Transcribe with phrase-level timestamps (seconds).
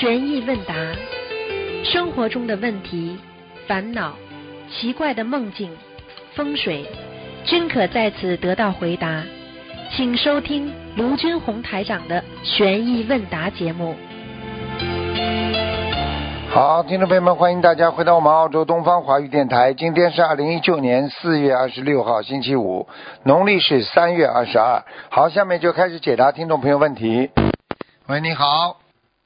[0.00, 0.74] 悬疑问答，
[1.84, 3.18] 生活中的问题、
[3.66, 4.14] 烦恼、
[4.70, 5.70] 奇怪的梦境、
[6.34, 6.86] 风水，
[7.44, 9.22] 均可在此得到回答。
[9.94, 13.94] 请收听卢军红台长的悬疑问答节目。
[16.48, 19.74] 好，听众朋友们，欢迎大家回到我们澳洲东方华语电台。
[19.74, 22.88] 今天是二零一九年四月二十六号，星期五，
[23.24, 24.82] 农历是三月二十二。
[25.10, 27.28] 好，下面就开始解答听众朋友问题。
[28.06, 28.78] 喂，你好，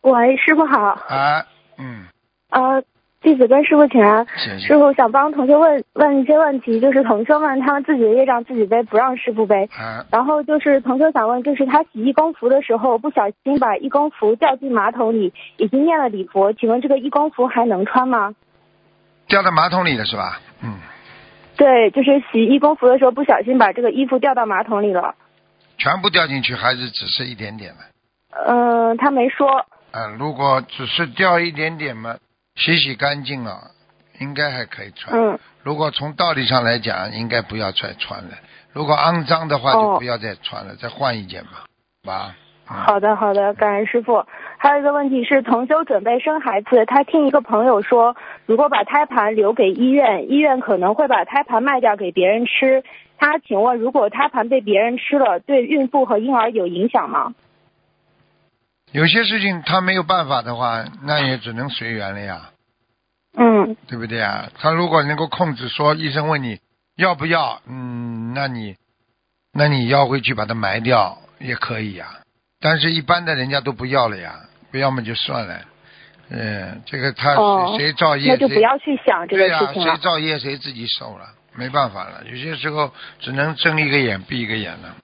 [0.04, 0.82] 喂，师傅好。
[1.08, 1.46] 啊，
[1.78, 2.04] 嗯，
[2.50, 2.82] 呃，
[3.22, 4.26] 弟子跟师傅请安。
[4.36, 4.76] 师。
[4.78, 9.64] 傅想帮同学问问一些问题，就是同学们他们自己的业障自己背，不让师傅背。
[9.72, 18.34] 啊，然后就是同学想问，就是他洗义工服的时候不小心把义工服掉进马桶里，已经念了礼佛，请问这个义工服还能穿吗？
[19.26, 20.38] 掉到马桶里了是吧？
[20.62, 20.74] 嗯，
[21.56, 25.14] 对，就是洗义工服的时候不小心把这个衣服掉到马桶里了。
[25.78, 27.78] 全部掉进去还是只是一点点的？
[28.46, 29.64] 嗯、他没说。
[29.94, 32.16] 啊，如果只是掉一点点嘛，
[32.56, 33.70] 洗洗干净了，
[34.18, 35.16] 应该还可以穿。
[35.16, 38.30] 嗯，如果从道理上来讲，应该不要再穿了。
[38.72, 41.62] 如果肮脏的话，就哦不要再穿了，再换一件吧，
[42.02, 42.34] 好吧？
[42.68, 44.24] 嗯好的，好的，感恩师傅。
[44.56, 52.82] 还有一个问题是，同修准备生孩子，他听一个朋友说，如果把胎盘留给医院，医院可能会把胎盘卖掉给别人吃。
[53.18, 57.34] 他请问，如果胎盘被别人吃了，对孕妇和婴儿有影响吗？
[58.94, 62.50] 有些事情他没有办法的话，那也只能随缘了呀，
[63.36, 64.48] 嗯对不对啊？
[64.56, 66.60] 他如果能够控制，说医生问你
[66.96, 68.76] 要不要，嗯，那你
[69.52, 72.20] 那你要回去把它埋掉也可以呀。
[72.60, 74.38] 但是，一般的人家都不要了呀，
[74.70, 75.60] 不要么就算了。
[76.30, 79.96] 嗯，这个他哦谁谁造业，那就不谁要去想这对呀、个事情了。
[79.96, 82.22] 谁造业谁自己受了，没办法了。
[82.30, 84.96] 有些时候只能睁一个眼闭一个眼了。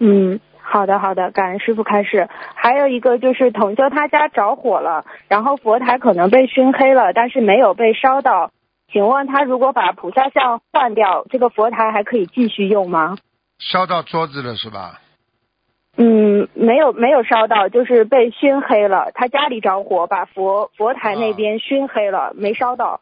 [0.00, 0.40] 嗯，
[0.74, 2.28] 好的好的，感恩师傅开示。
[2.56, 8.50] 还有一个就是同修他家着火了，然后佛台可能被熏黑了，但是没有被烧到。
[8.90, 13.16] 请问他如果把菩萨像换掉，这个佛台还可以继续用吗？
[13.60, 14.98] 烧到桌子了是吧？
[15.96, 19.12] 嗯，没有没有烧到，就是被熏黑了。
[19.14, 23.00] 他家里着火，把佛佛台那边熏黑了，没烧到。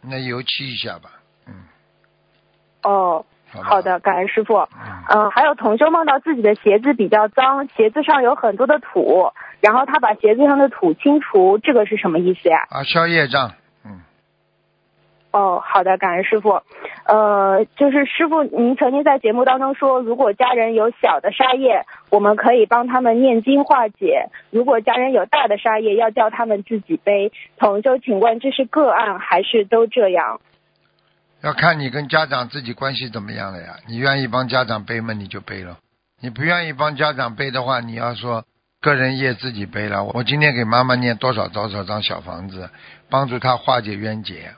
[0.00, 1.10] 那油漆一下吧。
[1.46, 1.52] 嗯，
[2.82, 3.26] 哦，
[3.60, 4.56] 好的，感恩师傅。
[4.56, 4.68] 嗯，
[5.10, 9.30] 嗯，还有同修梦到自己的鞋子比较脏，鞋子上有很多的土，
[9.60, 12.66] 然后他把鞋子上的土清除，这个是什么意思呀？
[12.70, 13.52] 啊，消业障。
[13.84, 14.00] 嗯，
[15.32, 16.62] 哦，好的，感恩师傅。
[17.04, 27.32] 呃，就是师傅，您曾经在节目当中说，如果家人有小的沙业，我们可以帮他们念经化解；如果家人有大的沙业，要叫他们自己背。
[27.58, 30.40] 同修，请问这是个案还是都这样？
[31.42, 33.76] 要看你跟家长自己关系怎么样了呀。
[33.88, 35.76] 你愿意帮家长背吗，你就背了；
[36.20, 38.44] 你不愿意帮家长背的话，你要说
[38.80, 40.04] 个人业自己背了。
[40.04, 42.70] 我今天给妈妈念多少多少张小房子，
[43.10, 44.52] 帮助她化解冤结。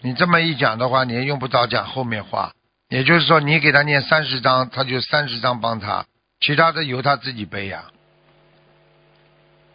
[0.00, 2.52] 你这么一讲的话，你也用不着讲后面话。
[2.88, 6.04] 也就是说，你给他念三十张，他就三十张帮他，
[6.40, 7.84] 其他的由他自己背呀。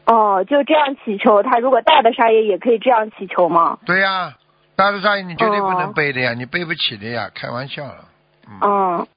[0.06, 1.41] 哦，就这样祈求。
[1.41, 3.79] 他如果大的杀业也可以这样祈求吗？
[3.85, 4.35] 对呀，
[4.77, 8.05] 大的杀业你绝对不能哦背的呀，你背不起的呀，开玩笑了。
[8.47, 9.07] 嗯，嗯，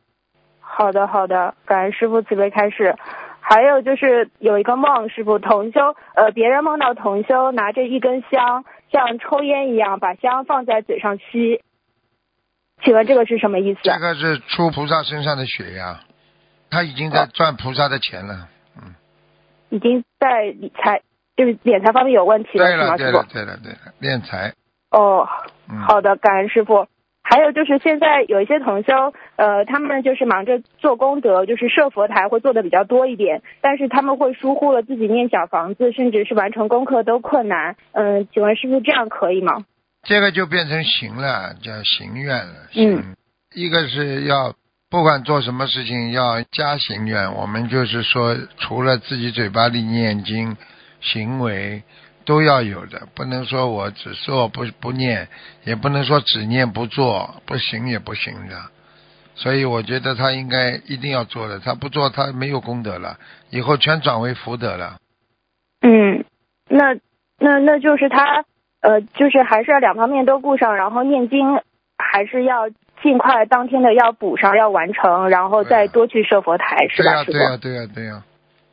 [0.58, 2.96] 好的好的，感恩师傅慈悲开示。
[3.42, 11.60] 还有就是有一个梦，师傅同修，呃，别人梦到同修拿着一根香，像抽烟一样把香放在嘴上吸，
[12.82, 13.80] 请问这个是什么意思？
[13.82, 16.00] 这个是出菩萨身上的血呀，
[16.70, 18.48] 他已经在赚菩萨的钱了。
[18.76, 18.94] 嗯，
[19.68, 21.02] 已经在理财，
[21.36, 22.96] 就是敛财方面有问题了，对了？
[22.96, 24.54] 对了，对了，对了，敛财。
[24.90, 25.28] 哦，
[25.70, 26.86] 嗯，好的，感恩师傅。
[27.22, 37.76] 还有就是现在有一些同修，呃，他们就是忙着做功德，就是设佛台会做的比较多一点，但是他们会疏忽了自己念小房子，甚至是完成功课都困难。
[37.92, 39.64] 嗯、请问师傅这样可以吗？
[40.02, 42.54] 这个就变成行了，叫行愿了。
[42.74, 43.14] 嗯，
[43.54, 44.54] 一个是要
[44.90, 50.56] 不管做什么事情要加行愿，我们就是说，除了自己嘴巴里念经，
[51.00, 51.84] 行为
[52.24, 55.28] 都要有的，不能说我只做不不念，
[55.64, 58.56] 也不能说只念不做，不行也不行的。
[59.34, 63.16] 所以我觉得他应该一定要做的，他不做他没有功德了，
[63.50, 64.98] 以后全转为福德了。
[65.80, 66.24] 嗯，
[66.68, 66.94] 那
[67.38, 68.44] 那那就是他
[68.82, 71.58] 呃，就是还是要两方面都顾上，然后念经
[71.96, 72.68] 还是要
[73.02, 77.32] 尽快当天的要补上，要完成，然后再多去设佛台，是吧，对呀、师傅？
[77.32, 78.22] 对呀、对呀、对呀、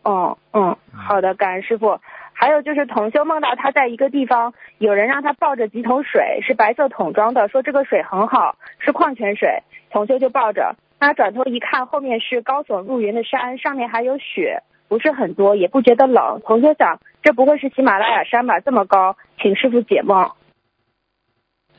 [0.04, 2.00] 嗯嗯，好的，感恩师傅。
[2.40, 9.64] 还有就是同修梦到他在一个地方，有人让他抱着几桶水，是白色桶装的，说这个水很好，是矿泉水。
[9.90, 14.62] 同修就抱着，他转头一看，后面是高耸入云的山，上面还有雪。
[14.88, 16.40] 不是很多，也不觉得冷。
[16.46, 18.60] 同修想，这不会是喜马拉雅山吧？
[18.60, 20.30] 这么高，请师傅解梦。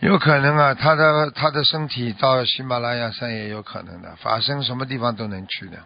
[0.00, 5.76] 有可能啊，他的他的身体到喜马拉雅山也有可能的，法身什么地方都能去的。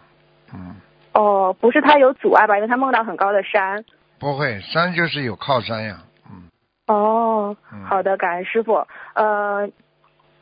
[0.51, 0.75] 嗯，
[1.13, 2.55] 哦，不是他有阻碍吧？
[2.55, 3.85] 因为他梦到很高的山。
[4.19, 5.97] 不会，山就是有靠山呀。
[6.29, 6.49] 嗯，
[6.87, 8.85] 哦嗯，好的，感恩师傅。
[9.15, 9.69] 呃，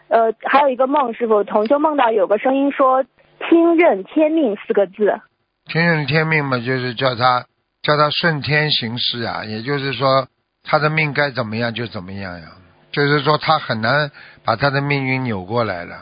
[0.07, 3.03] 呃，还有一个梦，师傅，同修梦到有个声音说
[3.49, 5.19] “听任天命”四个字。
[5.65, 7.45] 听任天命嘛，就是叫他
[7.81, 10.27] 叫他顺天行事啊，也就是说
[10.63, 12.47] 他的命该怎么样就怎么样呀，
[12.91, 14.11] 就是说他很难
[14.43, 15.95] 把他的命运扭过来了，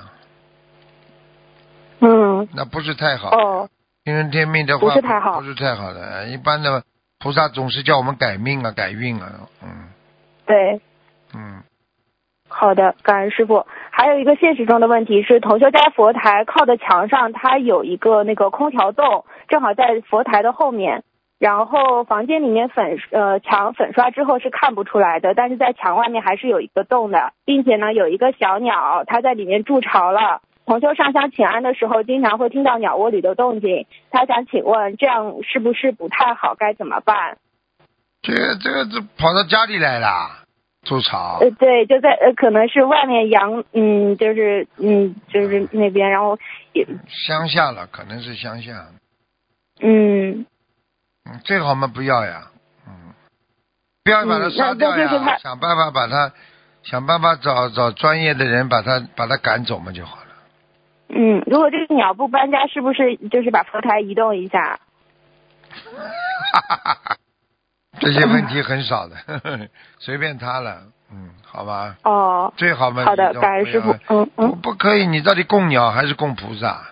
[2.00, 3.30] 嗯，那不是太好。
[3.30, 3.70] 哦，
[4.04, 6.28] 听任天命的话不是太好不是太好的。
[6.28, 6.84] 一般的
[7.20, 9.90] 菩萨总是叫我们改命啊，改运啊，嗯
[10.46, 10.80] 对，
[11.36, 11.62] 嗯，
[12.48, 13.66] 好的，感恩师傅。
[13.92, 21.04] 还有一个现实中的问题是，同修家佛台靠的墙上，它有一个那个空调洞，正好在佛台的后面。
[21.40, 30.42] 然后房间里面粉呃墙粉刷之后是看不出来的，但是在墙外面还是有一个洞的，并且呢有一个小鸟，它在里面筑巢了。
[30.70, 33.88] 同修上香请安的时候，经常会听到鸟窝里的动静。
[34.12, 36.54] 他想请问，这样是不是不太好？
[36.54, 37.40] 该怎么办？
[38.22, 40.46] 这个这个这跑到家里来了，
[40.84, 41.40] 筑巢。
[41.42, 46.38] 呃，对，就在呃，可能是外面阳，嗯，就是嗯，就是那边，然后
[46.74, 48.90] 也，乡下了，可能是乡下，
[49.82, 50.46] 嗯，
[51.26, 52.52] 嗯，最好嘛不要呀，
[52.86, 52.94] 嗯，
[54.04, 56.32] 不要把它杀掉呀，想办法把它，
[56.84, 60.29] 想办法找找专业的人把它把它赶走嘛就好了。
[61.10, 64.80] 嗯，如果这个鸟不搬家，是不是就是把佛台移动一下？
[66.52, 67.18] 哈哈哈
[68.00, 69.16] 这些问题很少的，
[70.00, 73.04] 随便他了，嗯，好吧，哦，最好嘛。
[73.06, 73.94] 好的感恩师傅。
[74.10, 76.92] 嗯嗯不可以，你到底供鸟还是供菩萨？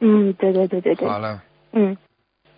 [0.00, 1.96] 嗯，对对对对对，好了，嗯，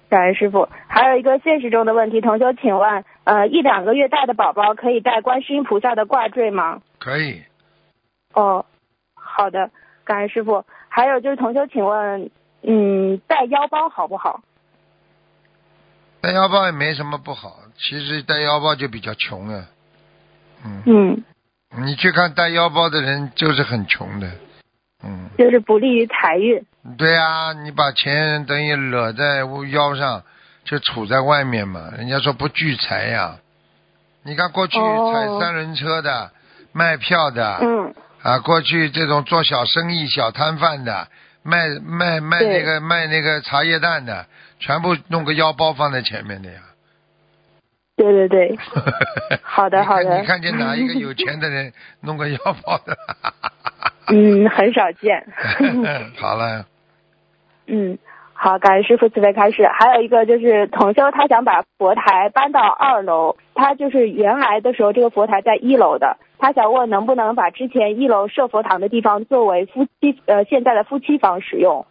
[0.09, 0.69] 感恩师傅。
[0.87, 6.81] 还有一个现实中的问题，同修，请问，呃，一两个月大的宝宝可以戴观世音菩萨的挂坠吗？
[6.99, 7.43] 可以。
[8.33, 8.65] 哦，
[9.15, 9.71] 好的，
[10.05, 10.65] 感恩师傅。
[10.89, 12.31] 还有就是，同修，请问，
[12.63, 14.41] 嗯，带腰包好不好？
[16.21, 19.67] 带腰包也没什么不好，其实带腰包就比较穷了。
[20.65, 21.25] 嗯，嗯，
[21.85, 24.31] 你去看带腰包的人就是很穷的。
[25.03, 26.65] 嗯，就是不利于财运。
[26.97, 29.39] 对啊、你把钱等于勒在
[29.71, 30.23] 腰上，
[30.65, 31.91] 就杵在外面嘛。
[31.97, 33.37] 人家说不聚财呀。
[34.23, 36.31] 你看过去哦踩三轮车的、
[36.73, 41.09] 卖票的，嗯啊，过去这种做小生意、小摊贩的，
[41.43, 44.27] 卖卖卖那个卖那个茶叶蛋的，
[44.59, 46.59] 全部弄个腰包放在前面的呀。
[47.97, 48.59] 对对对，
[49.43, 52.97] 好的好的你看见哪一个有钱的人 弄个腰包的？
[54.09, 55.25] 嗯，很少见。
[56.19, 56.67] 好了，
[57.67, 57.99] 嗯，
[58.45, 59.67] 好，感恩师傅慈悲开示。
[59.73, 71.87] 还有一个就是同修，他想把佛台搬到二楼，他就是原来的时候这个佛台在一楼的，他想问能不能把之前一楼设佛堂的地方作为夫妻呃现在的夫妻房使用？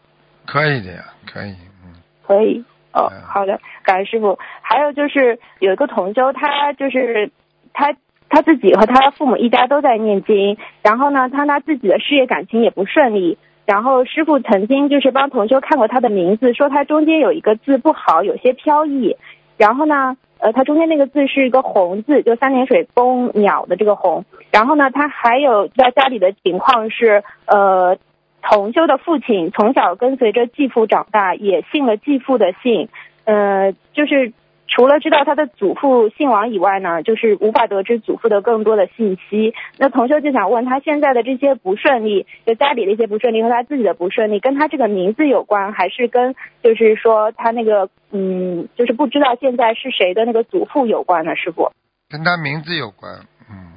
[0.45, 2.63] 可以的呀，可以，嗯，可以。
[2.91, 4.38] 哦嗯，好的，感恩师傅。
[4.61, 7.31] 还有就是有一个同修，他就是
[7.73, 7.95] 他
[8.29, 13.39] 他自己和他父母一家都在念经，然后呢，他他自己的事业感情也不顺利。
[13.65, 19.15] 然后师傅曾经就是帮同修看过他的名字，说他中间有一个字不好，有些飘逸。
[19.55, 24.25] 然后呢，呃，他中间那个字是一个红字，就三点水公鸟的这个红。
[24.51, 27.98] 然后呢，他还有在家里的情况是，呃，
[28.41, 32.89] 同修的父亲从小跟随着继父长大，也信了继父的姓，
[33.24, 34.34] 呃，就是
[34.75, 39.53] 除了知道他的祖父姓王以外呢，就是无法得知祖父的更多的信息。
[39.77, 51.36] 那同修就想问他现在的这些不顺利，就家里的一些不顺利和他自己的不顺利，跟他这个名字有关，还是跟就是说他那个嗯，就是不知道现在是谁的那个祖父有关呢？
[51.36, 51.72] 师傅，
[52.10, 53.74] 跟他名字有关，嗯，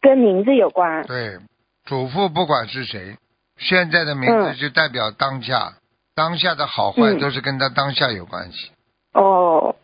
[0.00, 1.04] 跟名字有关。
[1.06, 1.36] 对，
[1.84, 3.18] 祖父不管是谁，
[3.58, 5.74] 现在的名字嗯就代表当下，
[6.14, 8.70] 当下的好坏嗯都是跟他当下有关系。
[9.16, 9.74] 哦，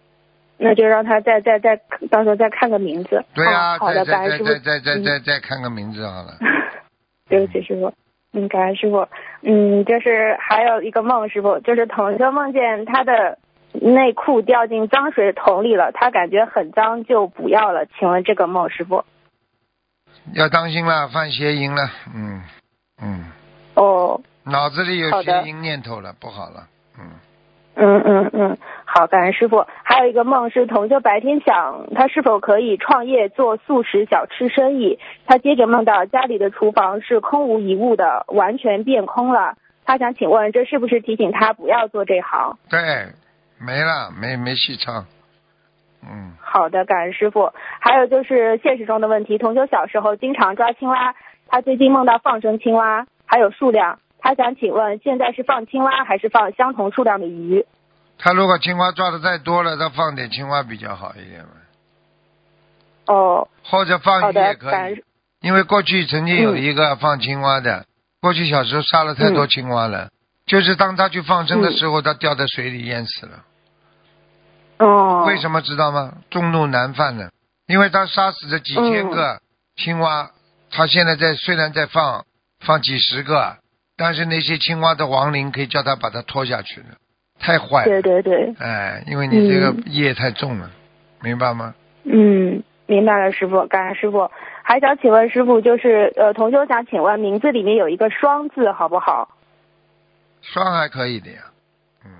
[0.58, 3.24] 那就让他再再再到时候再看个名字。
[3.34, 4.44] 对啊、哦、好的，再再感恩师傅。
[4.44, 6.36] 再再再嗯再再看个名字好了。
[7.28, 7.92] 对不起，师傅。
[8.34, 9.08] 嗯，感恩师傅。
[9.40, 13.38] 嗯，就是还有一个梦，师傅，就是同修梦见他的
[13.72, 17.86] 内裤掉进脏水桶里了，他感觉很脏，就不要了。
[17.98, 19.04] 请问这个梦，师傅？
[20.34, 22.42] 要当心了，犯邪淫了，嗯
[23.02, 23.24] 嗯，
[23.74, 27.10] 哦，脑子里有邪淫念头了，不好了，嗯。
[27.74, 29.66] 嗯嗯嗯，好，感恩师傅。
[29.82, 39.54] 还有一个梦是同修白天想他是否可以创业做素食小吃生意，他接着梦到家里的厨房是空无一物的，完全变空了。
[39.84, 42.58] 他想请问，这是不是提醒他不要做这行？
[42.70, 42.78] 对，
[43.58, 45.06] 没了，没没戏唱。
[46.04, 47.52] 嗯，好的，感恩师傅。
[47.80, 51.14] 还有就是现实中的问题，同修小时候经常抓青蛙，
[51.48, 57.66] 他最近梦到放生青蛙，还有数量，他想请问现在是放青蛙还是放相同数量的鱼？
[58.18, 61.50] 他如果青蛙抓的太多了，他放点青蛙比较好一点嘛，
[63.06, 65.02] 哦，或者放鱼也，可以。
[65.40, 67.84] 因为过去曾经有一个放青蛙的，
[68.20, 70.10] 过去小时候杀了太多青蛙了，
[70.46, 73.44] 就是当他去放生的时候，他掉在水里淹死了。
[74.78, 76.12] 哦，为什么知道吗？
[76.30, 77.30] 众怒难犯呢，
[77.66, 79.40] 因为他杀死了几千个
[79.74, 80.30] 青蛙，
[80.70, 82.24] 他现在在虽然在放
[82.60, 83.56] 放几十个，
[84.02, 86.88] 但是那些青蛙的亡灵可以叫他把它拖下去的，
[87.38, 88.02] 太坏了。
[88.02, 90.68] 对对对，哎，因为你这个嗯业太重了，
[91.20, 91.72] 明白吗？
[92.02, 94.28] 嗯，明白了，师傅，感恩师傅。
[94.64, 99.28] 还想请问师傅，就是呃，同修想请问名字里面有一个双字，好不好？
[100.40, 101.38] 双还可以的呀，
[102.04, 102.10] 嗯，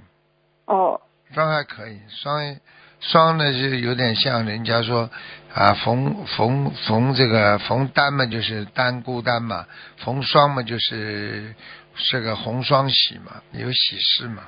[0.66, 1.00] 哦，
[1.34, 2.56] 双还可以，双
[3.00, 5.10] 双呢是有点像人家说
[5.54, 9.66] 啊，逢逢逢这个逢单嘛，就是单孤单嘛，
[9.98, 11.54] 逢双嘛就是
[11.94, 14.44] 是个红双喜嘛，有喜事嘛，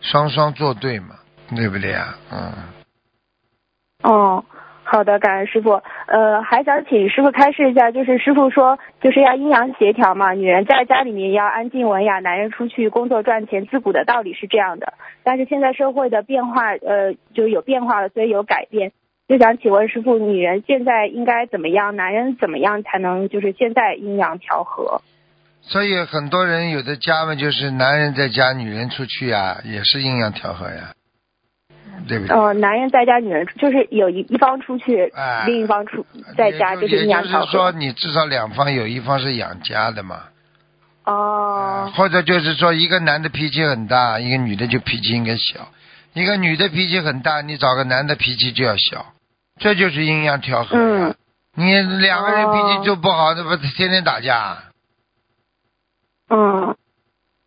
[0.00, 1.14] 双双作对嘛，
[1.54, 2.18] 对不对啊？
[2.32, 2.52] 嗯，
[4.02, 4.44] 哦，
[4.82, 5.80] 好的，感恩师傅。
[6.08, 14.94] 呃，还想请师傅开示一下，就是师傅说就是要阴阳协调嘛，女人在家里面要安静文雅，男人出去工作赚钱，自古的道理是这样的。
[15.22, 18.90] 但是现在社会的变化，呃，就有变化了，所以有改变。
[19.28, 21.94] 就想请问师傅，女人现在应该怎么样？
[21.94, 25.02] 男人怎么样才能就是现在阴阳调和？
[25.60, 30.94] 所以很多人有的家嘛，就是男人在家，女人出去啊，也是阴阳调和呀，
[32.08, 32.34] 对不对？
[32.34, 40.22] 呃，男人在家，女人出就是有一一方出去，哎另一方出在家，就就是阴阳调也就是说，你至少两方有一方是养家的嘛。
[41.04, 45.68] 哦，或者就是说，一个男的脾气很大，一个女的就脾气应该小；
[46.14, 49.06] 一个女的脾气很大，你找个男的脾气就要小，
[49.58, 51.08] 这就是阴阳调和呀。
[51.08, 51.14] 嗯
[51.54, 54.58] 你两个人脾哦气就不好，那不天天打架，
[56.30, 56.76] 嗯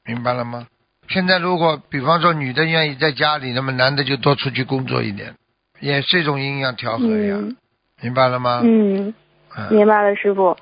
[0.06, 0.68] 明白了吗？
[1.08, 5.36] 现在如果比方说女的愿意在家里，那么男的就多出去工作一点，
[5.80, 7.56] 也是一种阴阳调和呀，嗯
[8.01, 8.62] 明白了吗？
[8.63, 9.13] 嗯。
[9.58, 10.56] 嗯明白了，师傅，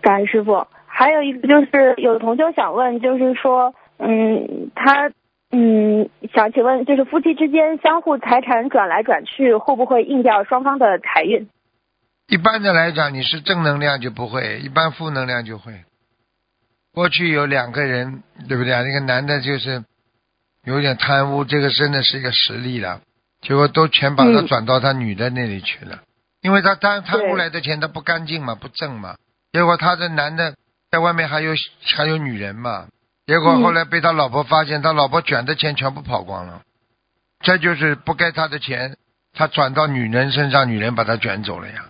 [0.00, 0.66] 感恩师傅。
[0.86, 5.10] 还有一个就是有同学想问，就是说，嗯，他
[5.52, 11.48] 嗯想请问，就是夫妻之间相互财产转来转去，会不会硬掉双方的财运？
[12.28, 15.72] 一般的来讲，你是正能量就不会，一般负能量就会。
[16.92, 18.82] 过去有两个人，对不对啊？
[18.82, 19.84] 那个男的就是
[20.64, 23.00] 有点贪污，这个真的是一个实例了，
[23.40, 26.02] 结果都全把他嗯转到他女的那里去了，
[26.42, 29.16] 因为他贪贪污来的钱他不干净嘛，不正嘛，
[29.52, 30.54] 结果他这男的
[30.90, 31.52] 在外面还有
[31.96, 32.86] 还有女人嘛，
[33.30, 36.62] 结果嗯后来被他老婆发现，他老婆卷的钱全部跑光了，
[37.38, 38.96] 这就是不该他的钱，
[39.32, 41.84] 他转到女人身上，女人把他卷走了呀，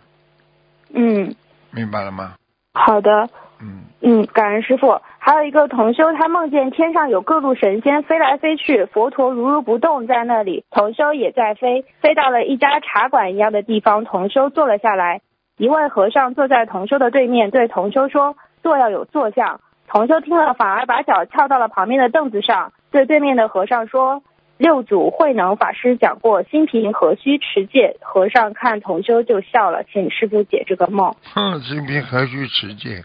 [0.93, 1.35] 嗯，
[1.71, 2.35] 明白了吗？
[2.75, 3.31] 好的，
[3.63, 5.01] 嗯，嗯，感恩师傅。
[5.19, 15.23] 还有一个同修，他梦见天上有各路神仙飞来飞去，佛陀如如不动在那里，同修也在飞，飞到了一家茶馆一样的地方，同修坐了下来。
[15.57, 19.61] 一位和尚坐在同修的对面，对同修说：“坐要有坐相。”
[19.93, 24.23] 同修听了，反而把脚翘到了旁边的凳子上，对对面的和尚说
[24.57, 31.17] ：“六祖慧能法师讲过，心平何须持戒。”和尚看同修就笑了，请师傅解这个梦。
[31.35, 33.03] 哼，心平何须持戒？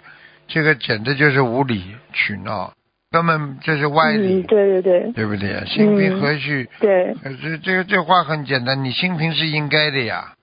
[0.48, 2.72] 这个简直就是无理取闹，
[3.10, 5.66] 根本这是歪理，嗯，对对对对不对？
[5.66, 6.70] 心平嗯何须？
[6.80, 10.34] 对，呃这这个这话很简单，你心平是应该的呀，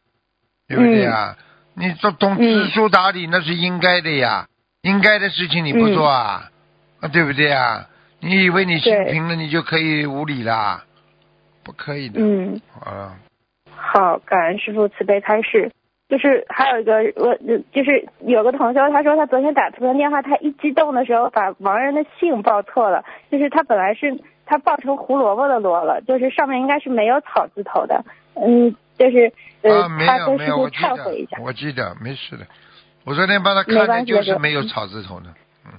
[0.66, 1.36] 对不对呀？
[1.74, 4.46] 你这懂知书达理那是应该的呀，
[4.82, 6.50] 应该的事情你不做啊，
[7.00, 7.88] 啊对不对啊？
[8.20, 10.84] 你以为你心对平了，你就可以无理啦？
[11.64, 12.20] 不可以的。
[12.20, 12.60] 嗯。
[12.80, 13.16] 啊，
[13.74, 15.70] 好，感恩师傅慈悲开示。
[16.08, 17.34] 就是还有一个我
[17.72, 31.42] 就是有个同学，他说他昨天打错了电话，他一激动的时候把亡人的姓报错了，就是他本来是他报成胡萝卜的萝了，就是上面应该是没有草字头的，嗯，就是呃、啊，没他有没有，跟师傅我记忏悔一下得，。
[31.44, 32.46] 我记得没事的。
[33.04, 35.26] 我昨天帮他看的就是没有草字头的，
[35.66, 35.72] 嗯，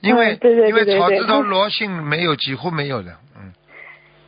[0.00, 3.52] 因为、因为草字头嗯罗姓没有，几乎没有的，嗯。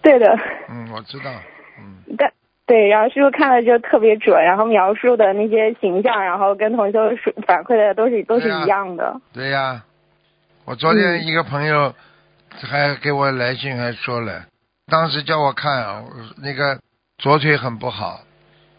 [0.03, 1.31] 对的，嗯，我知道，
[1.79, 2.17] 嗯。
[2.17, 2.33] 但
[2.67, 9.21] 对，然后师傅看了就特别准，然后描述的那些形象，然后跟同修说反馈的都是都是一样的。
[9.33, 9.83] 对呀，
[10.65, 11.25] 我昨天嗯。
[11.25, 11.95] 一个朋友
[12.63, 14.45] 还给我来信还说了，
[14.87, 16.05] 当时叫我看啊，
[16.43, 16.79] 那个
[17.17, 18.21] 左腿很不好，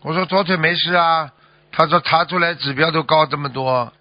[0.03, 1.31] 我说左腿没事啊，
[1.71, 3.91] 他说查出来指标都高这么多，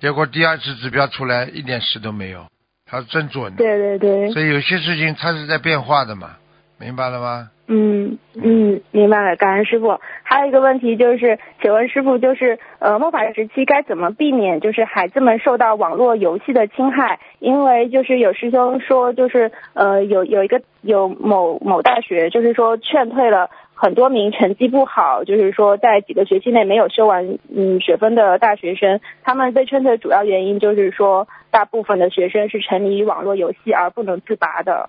[0.00, 2.46] 结果第二次指标出来一点事都没有，
[2.84, 3.58] 他说真准的。
[3.58, 6.36] 对对对，所以有些事情它是在变化的嘛，
[6.78, 7.50] 明白了吗？
[7.68, 9.98] 嗯嗯，明白了，感恩师傅。
[10.22, 17.18] 还有一个问题就是，请问师傅，就是呃，末法时期该怎么避免就是孩子们受到网络游戏的侵害？
[17.40, 34.88] 因为就是有师兄说，就是呃，有有一个有某某大学，就是说劝退了很多名成绩不好，就是说在几个学期内没有修完嗯学分的大学生，他们被劝退主要原因就是说，大部分的学生是沉迷于网络游戏而不能自拔的。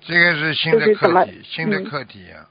[0.00, 2.46] 这个是新的课题，新的嗯课题呀、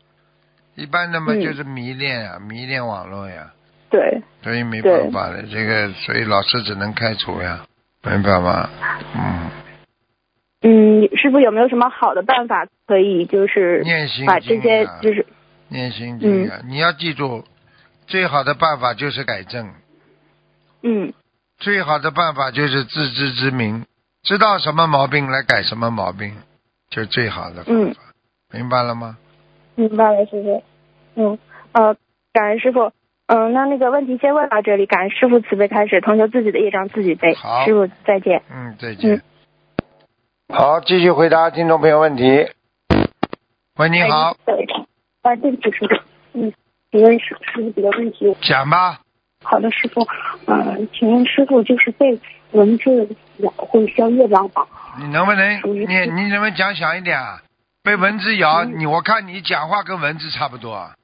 [0.75, 3.51] 一般的嘛嗯就是迷恋啊，迷恋网络呀，
[3.89, 7.65] 对，所以没办法的，这个所以老师只能开除呀，
[8.03, 8.70] 明白吗？
[9.15, 9.50] 嗯，
[10.62, 13.84] 嗯，师傅有没有什么好的办法可以就是
[14.27, 15.25] 把这些就是
[15.69, 17.45] 念心经啊，你要记住，
[18.07, 19.71] 最好的办法就是改正，
[20.83, 21.13] 嗯
[21.57, 23.85] 最好的办法就是自知之明，
[24.23, 26.35] 知道什么毛病来改什么毛病，
[26.89, 28.01] 就是最好的方嗯法，
[28.51, 29.17] 明白了吗？
[29.75, 30.63] 明白了，师傅。
[31.15, 31.38] 嗯
[31.71, 31.95] 呃，
[32.33, 32.91] 感恩师傅。
[33.27, 37.35] 嗯、那那个问题先问到这里，感恩师傅慈悲开始，同修自己的业障自己背。
[37.35, 38.41] 好师傅再见。
[38.49, 39.21] 嗯，再见。
[40.51, 42.23] 好，继续回答听众朋友问题。
[43.77, 44.65] 喂，你好，对，
[45.21, 45.95] 啊，对不起，师傅，
[46.33, 46.53] 嗯，
[46.91, 48.35] 请问师师傅几个问题？
[48.41, 48.99] 讲吧。
[49.43, 50.07] 好的，师傅，
[50.47, 52.19] 嗯、请问师傅就是被
[52.51, 54.65] 蚊子咬会消业障吗？
[54.97, 57.41] 你能不能你你能不能讲响一点啊？
[57.83, 60.95] 被蚊子咬，嗯你我看你讲话跟蚊子差不多啊，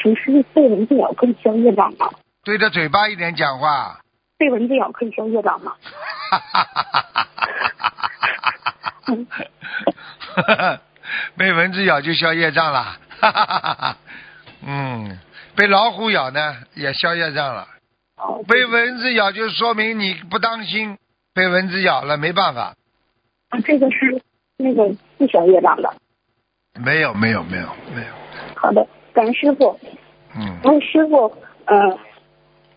[0.00, 2.08] 请师傅被蚊子咬可以消业障吗？
[2.44, 3.98] 对着嘴巴一点讲话。
[4.38, 5.72] 被蚊子咬可以消业障吗？
[6.30, 7.02] 哈哈哈哈
[10.36, 10.80] 哈哈
[11.36, 12.96] 被蚊子咬就消业障了，
[14.66, 15.18] 嗯，
[15.56, 17.66] 被老虎咬呢也消业障了。
[18.16, 20.98] 哦，被蚊子咬就说明你不当心，
[21.34, 22.74] 被蚊子咬了没办法。
[23.48, 24.20] 啊，这个是
[24.56, 25.94] 那个不消业障的。
[26.82, 28.08] 没有没有没有没有，
[28.56, 29.78] 好的，感恩师傅。
[30.34, 31.98] 嗯，问师傅，呃，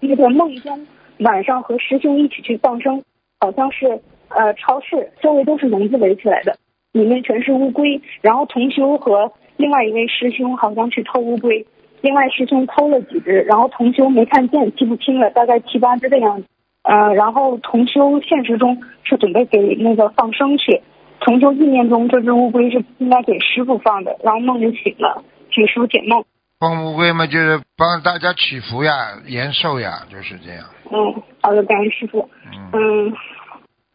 [0.01, 0.85] 那个梦中
[1.19, 3.03] 晚上和师兄一起去放生，
[3.39, 6.57] 好像是呃超市周围都是笼子围起来的，
[6.91, 11.65] 里面全是乌龟，然后同修和另外一位师兄好像去偷乌龟，
[12.01, 16.47] 另外师兄偷了几只，然后同修没看见，记不清了，大概七八只的样子。
[16.83, 20.81] 呃，然后同修现实中是准备给那个放生去，
[21.19, 26.23] 同修意念中这只乌龟是应该给师傅放的，然后梦就醒了，请师傅解梦。
[26.59, 28.93] 放乌龟嘛，就是帮大家祈福呀、
[29.27, 30.63] 延寿呀，就是这样。
[30.91, 32.29] 嗯，好的，感恩师傅。
[32.45, 33.13] 嗯，嗯，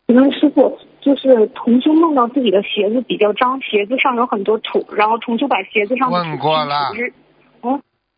[0.08, 0.76] 请问师傅，
[1.10, 6.92] 就是同修梦到自己的鞋子比较脏，鞋子上有很多土，然后同修把鞋子上的土问过了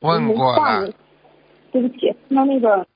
[0.01, 0.93] 问过了
[1.73, 2.87] 对不起，那那个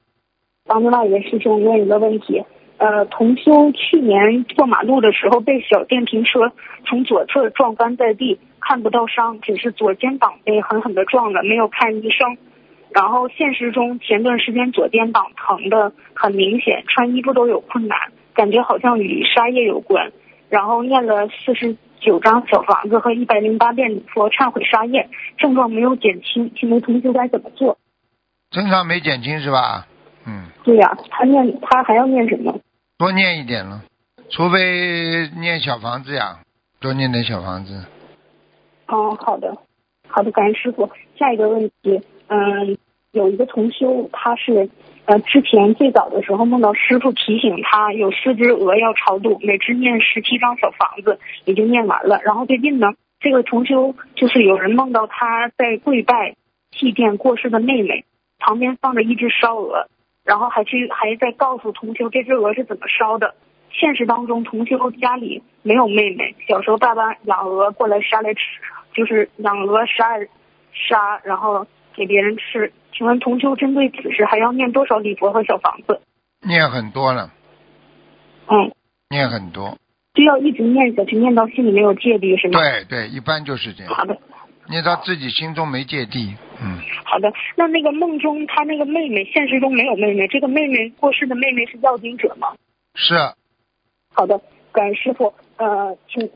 [0.66, 2.44] 帮另外一位师兄问一个问题。
[2.76, 6.52] 呃，同修去年过马路的时候被小电瓶车
[6.85, 12.37] 从左侧撞翻在地，看不到伤，只是左肩膀被狠狠的撞了，没有看医生。
[12.90, 17.98] 然后现实中前段时间左肩膀疼的很明显，穿衣服都有困难，
[18.37, 20.12] 感觉好像与沙业有关。
[20.49, 27.79] 然后念了四十九张小房子和一百零八遍礼佛忏悔沙业，症状没有减轻，请问同修该怎么做？
[28.51, 29.88] 症状没减轻是吧？
[30.25, 32.61] 嗯，对呀、他念他还要念什么？
[32.96, 33.83] 多念一点了，
[34.31, 36.38] 除非念小房子呀，
[36.81, 37.85] 多念点小房子。
[38.87, 39.57] 哦，好的，
[40.07, 40.88] 好的，感恩师傅。
[41.18, 42.79] 下一个问题，嗯，
[43.11, 44.70] 有一个同修，他是
[45.06, 52.20] 呃之前最早的时候梦到师傅提醒他有四只鹅要超度，每只念十七张小房子，也就念完了。
[52.24, 52.88] 然后最近呢，
[53.20, 56.34] 这个同修就是有人梦到他在跪拜
[56.72, 58.04] 祭奠过世的妹妹，
[58.38, 59.88] 旁边放着一只烧鹅，
[60.24, 63.34] 然后还去还在告诉同修这只鹅是怎么烧的。
[63.70, 68.40] 现实当中，同修家里没有妹妹，小时候爸爸养鹅过来杀来吃，
[68.92, 70.18] 就是养鹅杀
[70.72, 71.64] 杀，然后
[71.94, 72.72] 给别人吃。
[72.96, 76.00] 请问同修针对此事还要念多少礼佛和小房子？
[76.46, 77.30] 念很多了，
[78.48, 78.72] 嗯，
[79.11, 79.76] 念很多。
[80.14, 82.59] 就要一直念下去，念到心里没有芥蒂是吗？
[82.59, 84.16] 对对，一般就是这样，好的，
[84.70, 86.35] 念到自己心中没芥蒂。
[86.62, 87.30] 嗯，好的。
[87.56, 92.54] 那那个梦中他那个妹妹，现实中没有妹妹，这个妹妹过世的妹妹是要经者吗？
[92.94, 93.14] 是
[94.14, 94.40] 好的，
[94.72, 95.35] 感恩师傅。
[95.59, 96.30] 呃，请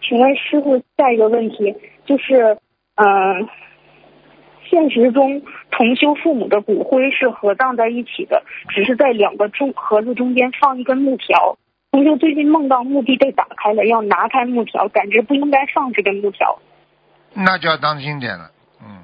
[0.00, 1.74] 请问师傅下一个问题
[2.06, 2.56] 就是，
[2.94, 3.04] 呃，
[4.68, 11.56] 现实中同修父母的骨灰是合葬在一起的，只是在两个中盒子中间放一根木条。
[11.92, 16.58] 同修最近梦到墓地被打开了，要拿开木条，感觉不应该放这根木条。
[17.32, 18.50] 那就要当心点了。
[18.82, 19.02] 嗯，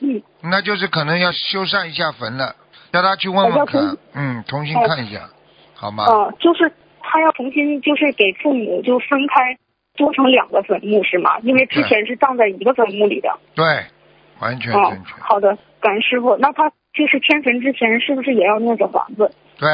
[0.00, 2.54] 嗯，那就是可能要修缮一下坟了，
[2.92, 3.96] 叫他去问问看。
[4.14, 5.28] 嗯，重新看一下，
[5.74, 6.04] 好吗？
[6.04, 9.58] 呃，就是他要重新就是给父母就分开，
[9.94, 11.38] 做成两个坟墓是吗？
[11.40, 13.38] 因为之前是葬在一个坟墓里的。
[13.54, 13.64] 对，
[14.40, 16.36] 完全哦正确。，好的，感恩师傅。
[16.36, 19.30] 那他就是迁坟之前是不是也要念小房子？
[19.58, 19.68] 对，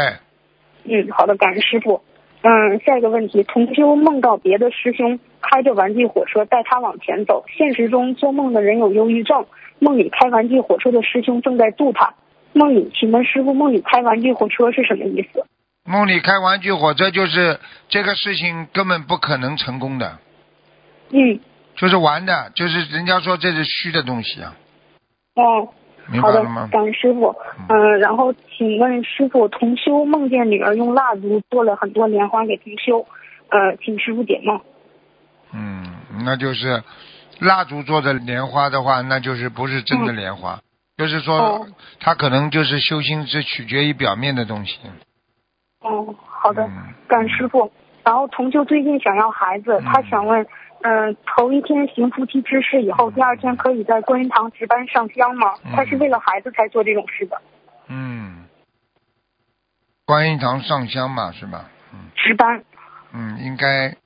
[0.85, 2.02] 嗯，好的，感恩师傅。
[2.42, 9.46] 嗯，下一个问题，同修梦到别的师兄开着玩具火车带他往前走，现实中做梦的人有忧郁症，
[9.79, 12.14] 梦里开玩具火车的师兄正在渡他。
[12.52, 15.44] 梦里，请问师傅，梦里开玩具火车是什么意思？
[15.85, 20.18] 梦里开玩具火车就是这个事情根本不可能成功的，
[21.11, 21.38] 嗯，
[21.76, 24.54] 就是玩的，就是人家说这是虚的东西啊，
[25.34, 25.68] 哦，
[26.20, 26.68] 好的明白了吗，？
[26.72, 27.34] 感恩师傅。
[27.68, 33.06] 嗯、然后请问师傅，同修梦见女儿用蜡烛做了很多莲花给同修，
[33.50, 34.60] 呃，请师傅解梦。
[35.52, 35.86] 嗯，
[36.24, 36.82] 那就是
[37.40, 40.60] 蜡烛做的莲花的话，那就是不是真的莲花，
[40.96, 41.66] 就是说哦
[42.00, 44.78] 它可能就是修心是取决于表面的东西。
[45.80, 47.70] 哦，好的，嗯感恩师傅。
[48.04, 50.46] 然后同修最近想要孩子，嗯他想问，
[50.82, 55.54] 嗯、头一天行夫妻之事以后，第二天可以在观音堂值班上香吗？
[55.64, 57.40] 嗯他是为了孩子才做这种事的，
[57.88, 58.44] 嗯，
[60.04, 61.70] 观音堂上香嘛，是吧？
[61.92, 62.62] 嗯值班。
[63.12, 63.96] 嗯，应该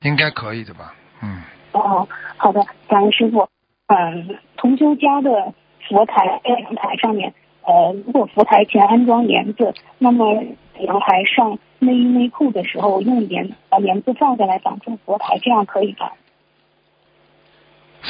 [0.00, 0.94] 应该可以的吧？
[1.22, 3.48] 嗯，哦，好的，感恩师傅。
[3.86, 5.54] 嗯，同修家的
[5.88, 10.44] 佛台在阳台上面，呃，如果佛台前安装帘子，那么
[10.80, 16.12] 阳台上内衣内裤的时候用帘把帘子放下来挡住佛台，这样可以吧？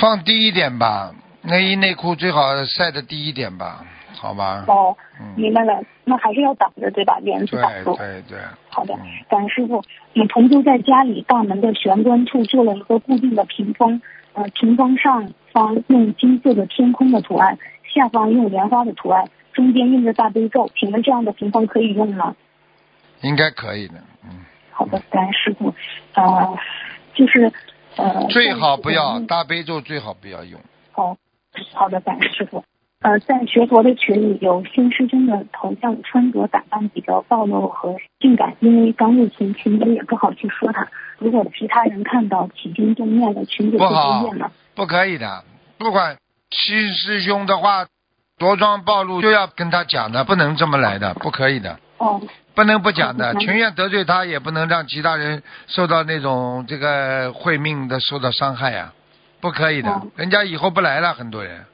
[0.00, 4.64] 放低一点吧，内衣内裤最好晒的低一点吧，好吧？
[4.68, 7.18] 哦，嗯，明白了，那还是要挡着对吧？
[7.22, 7.96] 帘子对挡住。
[7.96, 9.82] 对对，好的嗯，感恩师傅。
[10.14, 14.00] 嗯，同修在家里大门的玄关处做了一个固定的屏风，
[14.34, 17.58] 呃，屏风上方用金色的天空的图案，
[17.92, 20.70] 下方用莲花的图案，中间印着大悲咒。
[20.76, 22.36] 请问这样的屏风可以用吗？
[23.22, 25.74] 应该可以的，嗯，好的，感恩师傅。
[26.14, 26.56] 呃，
[27.14, 27.52] 就是
[27.96, 30.60] 呃，最好不要大悲咒，最好不要用。
[30.92, 31.16] 好，
[31.74, 32.64] 好的，感恩师傅。
[33.00, 40.88] 呃，在学佛的群里有新师兄的头像穿着打扮比较暴露和性感，因为刚入群，群主也不好去说他。
[41.18, 44.50] 如果其他人看到起心动念的，群主会不好不念吗？
[44.74, 45.44] 不可以的，
[45.78, 46.16] 不管
[46.50, 47.86] 七师兄的话，
[48.36, 52.20] 着装暴露就要跟他讲的，不能这么来的，不可以的，哦，
[52.58, 58.92] 不能不讲的，嗯情愿得罪他，也不能让其他人受到那种这个会命的受到伤害呀、
[59.40, 61.64] 不可以的哦，人家以后不来了，很多人。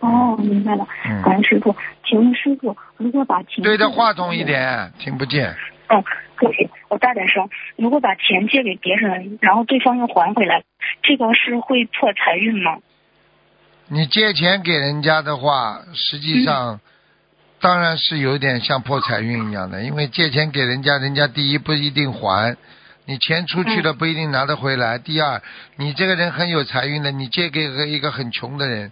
[0.00, 1.76] 哦，明白了，嗯感恩师傅。
[2.04, 5.54] 请问师傅，如果把钱对着话筒一点，听不见。
[5.88, 6.02] 哦，
[6.40, 7.48] 对不起，我大点声。
[7.76, 10.64] 如果把钱借给别人，然后对方又还回来，
[11.04, 12.78] 这个是会破财运吗？
[13.86, 16.80] 你借钱给人家的话，实际上、
[17.62, 22.56] 当然是有点像破财运一样的，因为借钱给人家，人家第一不一定还，
[23.06, 24.98] 你钱出去了不一定拿得回来。
[24.98, 25.40] 第二，
[25.76, 28.90] 你这个人很有财运的，你借给一个很穷的人，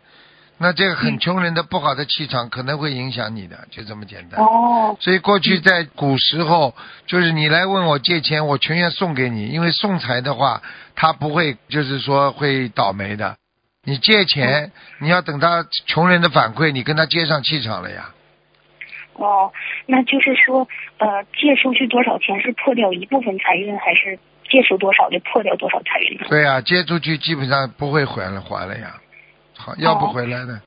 [0.58, 4.40] 那这个很穷人的不好的气场可能会影响你的，就这么简单。
[4.40, 6.74] 哦，所以过去在古时候，
[7.08, 10.62] 就是你来问我借钱，我全愿送给你，因为送财的话，
[10.94, 13.36] 他不会就是说会倒霉的。
[13.82, 18.10] 你借钱，你要等他穷人的反馈，你跟他接上气场了呀。
[19.24, 19.52] 哦，
[19.86, 20.66] 那就是说，
[20.98, 26.26] 呃，借出去多少钱是破掉一部分财运，还是借出多少就破掉多少财运呢？
[26.28, 28.94] 对呀、借出去基本上不会还了还了呀，
[29.56, 30.60] 好要不回来的。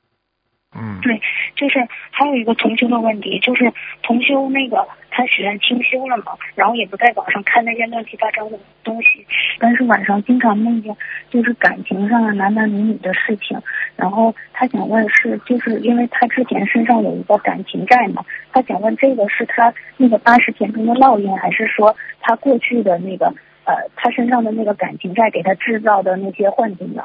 [0.76, 1.22] 嗯，对，
[1.56, 9.26] 就是还有一个同修的问题，就是同修那个他许愿清修了嘛，然后也不在网上看那些乱七八糟的东西，
[9.60, 10.96] 但是晚上经常梦见
[11.30, 13.62] 就是感情上的男男女女的事情，
[13.96, 23.28] 然后他想问是就是因为他之前身上有一个感情债嘛，他想问这个是他那个八十天中的烙印，还是说他过去的那个
[23.66, 27.04] 呃他身上的那个感情债给他制造的那些幻境呢？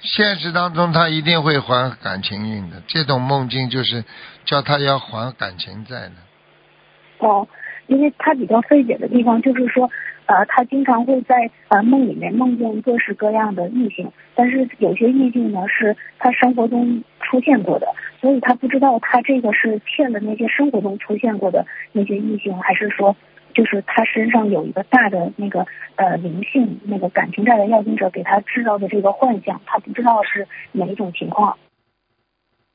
[0.00, 4.04] 现实当中他一定会还感情运的，这种梦境就是
[4.44, 7.26] 叫他要还感情债的。
[7.26, 7.48] 哦，
[7.88, 9.90] 因为他比较费解的地方就是说，
[10.26, 17.88] 呃，他经常会在呃梦里面梦见各式各样的异性，但是有些异性呢是他生活中出现过的，
[18.20, 23.16] 所以他不知道他这个是欠的那些生活中出现过的那些异性，还是说
[23.54, 31.58] 就是他身上有一个大的那个呃灵性那个感情债的要经者给他制造的这个幻象，他不知道是哪一种情况。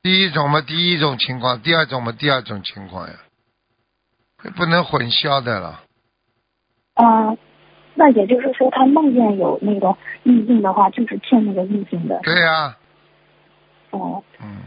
[0.02, 3.14] 第一种嘛，第一种情况；第二种嘛，第二种情况呀，
[4.56, 5.80] 不能混淆的了。
[6.92, 7.34] 啊、
[7.94, 12.20] 那也就是说，他梦见有那个异性的话，就是欠那个异性的。
[12.22, 12.76] 对呀、
[13.90, 14.58] 哦嗯，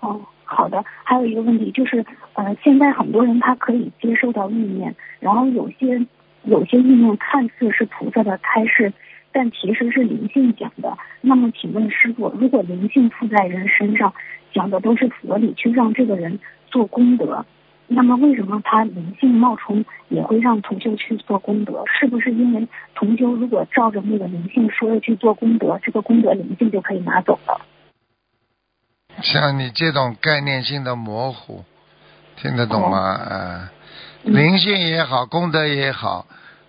[0.00, 0.20] 哦，
[0.52, 0.84] 好的。
[1.02, 6.06] 还有一个问题就是，呃，现在很多人他可以接受到意念，然后有些
[6.44, 8.92] 有些意念看似是菩萨的开示，
[9.32, 10.96] 但其实是灵性讲的。
[11.20, 14.12] 那么，请问师傅，如果灵性附在人身上，
[14.52, 17.44] 讲的都是佛理，去让这个人做功德，
[17.86, 21.84] 那么为什么他灵性冒充也会让同修去做功德？
[21.86, 27.60] 是不是因为同修如果照着那个灵性说的去做功德，这个功德灵性就可以拿走了？
[29.24, 31.64] 像你这种概念性的模糊，
[32.36, 32.98] 听得懂吗？
[32.98, 33.70] 啊、
[34.24, 36.26] 嗯灵性也好，功德也好，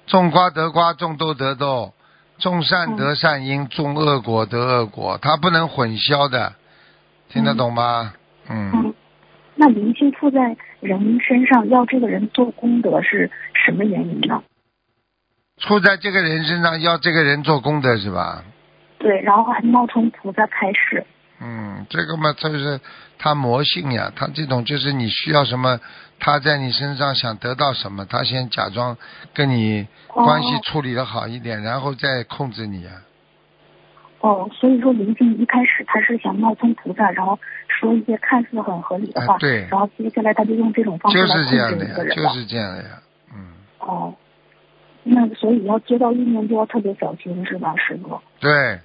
[0.08, 1.94] 种瓜得瓜，种豆得豆，
[2.39, 6.54] 种善得善因，种恶果得恶果，它不能混淆的，
[7.30, 8.13] 听得懂吗？
[8.50, 8.94] 嗯，嗯，
[9.56, 14.42] 那灵性附在人身上，要这个人做功德是什么原因呢？
[15.62, 18.44] 附在这个人身上，要这个人做功德是吧？
[18.98, 21.06] 对，然后还冒充菩萨开示。
[21.46, 22.80] 嗯，这个嘛，就是
[23.20, 25.80] 他魔性呀，他这种就是你需要什么，
[26.20, 28.98] 他在你身上想得到什么，他先假装
[29.34, 32.92] 跟你关系哦处理的好一点，然后再控制你呀。
[34.22, 42.40] 哦，所以说林静一开始他是想冒充菩萨，然后说一些看似很合理的话，哎对然后接下来他就用这种方式就来控是这样的制一个，人呀就。
[42.40, 42.90] 是这样的呀。
[43.36, 44.16] 嗯，哦，
[45.04, 48.22] 那所以要接到意念就要特别小心，是吧，师傅？
[48.40, 48.80] 对，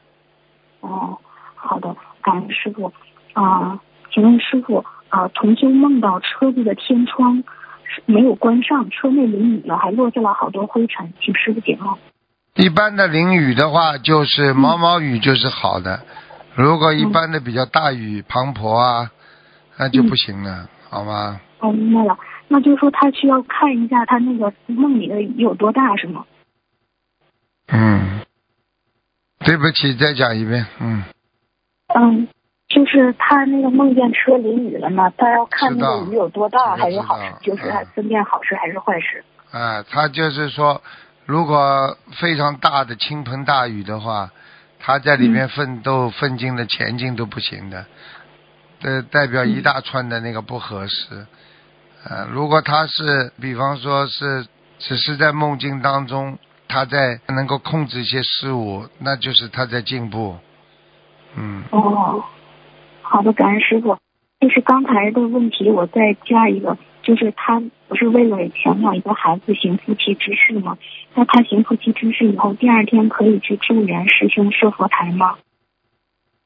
[0.80, 1.16] 哦，
[1.54, 2.92] 好的，感恩师傅。
[3.32, 3.80] 啊、
[4.12, 7.42] 请问师傅啊、同修梦到车子的天窗
[7.84, 11.96] 是没有关上，车内淋雨了，还落下了好多灰尘，请师傅解梦。
[12.54, 16.02] 一般的淋雨的话，就是毛毛雨就是好的，
[16.56, 19.10] 如果一般的比较大雨滂沱啊，
[19.78, 21.40] 那就不行了，好吗？
[21.60, 26.24] 哦，明白了，那就是说他需要看一下他那个梦里的雨有多大，是吗？
[27.68, 28.20] 嗯，
[29.44, 30.66] 对不起，再讲一遍。
[30.80, 31.04] 嗯，
[31.94, 32.28] 嗯，
[32.68, 39.24] 就是他那个梦见车淋雨了嘛，他要看知道那个雨有多大，还是好，事就是他分辨好事还是坏事。
[39.50, 40.82] 啊，他就是说，
[41.24, 44.30] 如果非常大的倾盆大雨的话，
[44.78, 47.86] 他在里面奋斗、奋进的前进都不行的，
[48.80, 51.26] 这代表一大串的那个不合适。
[52.04, 54.46] 呃，如果他是，比方说是
[54.78, 60.36] 只是在梦境当中，他在能够控制一些事物，那就是他在进步。
[61.36, 62.24] 嗯，哦，
[63.02, 63.96] 好的，感恩师傅。
[64.40, 70.78] 就是刚才的问题，我再加一个，就是他不是为了想要一个孩子行夫妻之事吗？
[71.14, 75.34] 那他行夫妻之事以后，第二天可以去助缘师兄设佛台吗？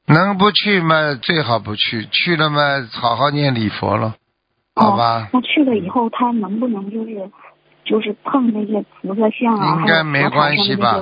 [0.07, 2.59] 能不去吗最好不去，去了嘛
[2.91, 4.15] 好好念礼佛了，
[4.75, 5.21] 好吧？
[5.21, 7.29] 哦、那去了以后，他能不能就是
[7.85, 11.01] 就是碰那些菩萨像啊，应该没关系吧？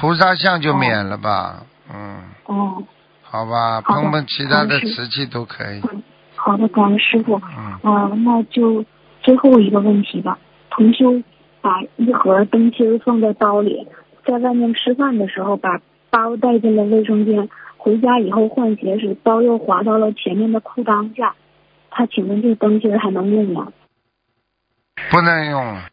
[0.00, 2.82] 菩萨像就免了吧，嗯，哦，
[3.30, 6.02] 好吧，碰碰其他的瓷器都可以，嗯，
[6.34, 7.40] 好的，感恩师傅。
[7.56, 8.84] 嗯，啊、那就
[9.22, 10.36] 最后一个问题吧。
[10.70, 11.22] 同修
[11.60, 13.86] 把一盒灯芯放在包里，
[14.24, 21.36] 在外面吃饭的时候把包带进了卫生间，回家以后换鞋时包又滑到了前面的裤裆下。
[21.90, 23.68] 他请问这灯芯还能用吗？
[25.10, 25.86] 不能用，啊，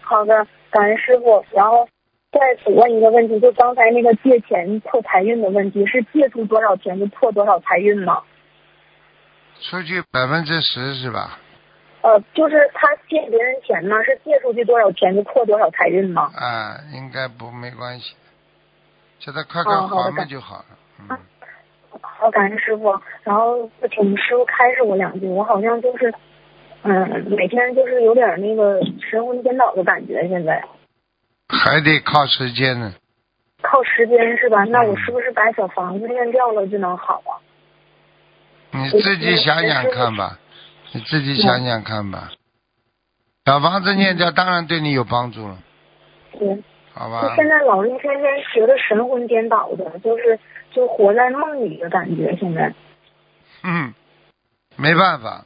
[0.00, 1.44] 好的，感恩师傅。
[1.52, 1.88] 然后
[2.34, 8.22] 再请问一个问题，就刚才那个借钱破财运的问题，是借出多少钱就破多少财运吗？
[9.60, 11.38] 出去百分之十是吧？
[12.02, 16.30] 呃，就是他借别人钱呢，是借出去多少钱就破多少财运吗？
[16.34, 18.14] 啊，应该不没关系，
[19.20, 20.64] 叫他快快哦好的还嘛就好了，
[21.08, 21.16] 嗯，
[22.02, 23.00] 好，感恩师傅。
[23.22, 26.12] 然后请师傅开示我两句，我好像就是，
[26.82, 30.62] 嗯，每天就是有点那个神魂颠倒的感觉，现在
[31.54, 32.94] 还得靠时间呢，
[33.62, 34.64] 靠时间是吧？
[34.64, 37.40] 那我嗯是不是把小房子念掉了就能好啊？
[38.72, 40.38] 你自己想想看吧，
[40.92, 42.30] 你自己想想看吧，
[43.44, 45.58] 小房子念掉当然对你有帮助了，
[46.38, 46.62] 对，
[46.92, 47.34] 好吧就？
[47.36, 50.38] 现在老是天天学的神魂颠倒的，就是
[50.72, 52.36] 就活在梦里的感觉。
[52.36, 52.74] 现在，
[53.62, 53.94] 嗯，
[54.76, 55.44] 没办法，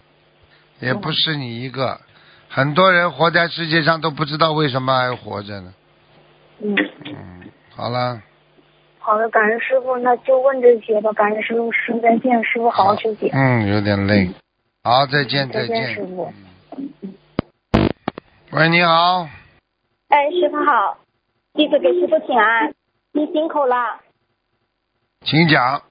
[0.81, 2.01] 也不是你一个，
[2.49, 5.75] 很多人活在世界上都不知道为什么还活着呢。
[6.61, 8.21] 嗯，嗯，好了，
[8.99, 11.13] 好的，感恩师傅，那就问这些吧。
[11.13, 13.31] 感恩师傅，师傅再见，师傅好好休息。
[13.33, 14.29] 嗯，有点累。
[14.83, 15.95] 好，再见，再见见。
[15.95, 16.33] 师傅
[16.77, 16.91] 嗯
[18.53, 19.29] 喂，你好，
[20.09, 20.99] 哎，师傅好，
[21.55, 22.73] 弟子给师傅请安，
[23.13, 24.01] 你辛苦了。
[25.23, 25.83] 请讲。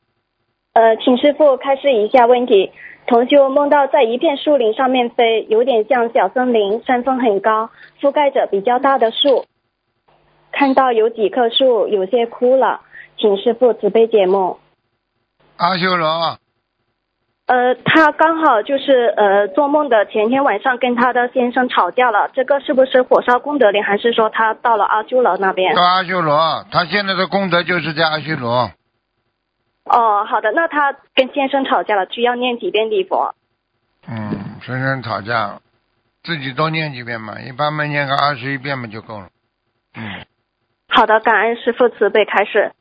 [0.73, 2.71] 呃，请师傅开示一下问题。
[3.07, 7.69] 同修梦到在一片树林上面飞，有点像小森林，山峰很高，
[8.01, 9.45] 覆盖着比较大的树。
[10.51, 12.81] 看到有几棵树有些枯了，
[13.17, 14.57] 请师傅慈悲解梦。
[15.57, 16.37] 阿修罗，
[17.47, 25.81] 呃，他刚好就是呃做梦的前天晚上跟他的先生吵架了，这个是不是火烧功德林，还是说他到了阿修罗那边到？
[25.81, 28.71] 阿修罗，他现在的功德就是在阿修罗。
[29.85, 33.33] 哦，好的，那他跟先生吵架了，需要念几遍礼佛？
[34.07, 35.59] 嗯，先生吵架，
[36.23, 39.29] 自己多念几遍嘛，一般嘛念个二十一遍嘛就够了。
[39.95, 40.25] 嗯，
[40.89, 42.71] 好的，感恩师父慈悲开示。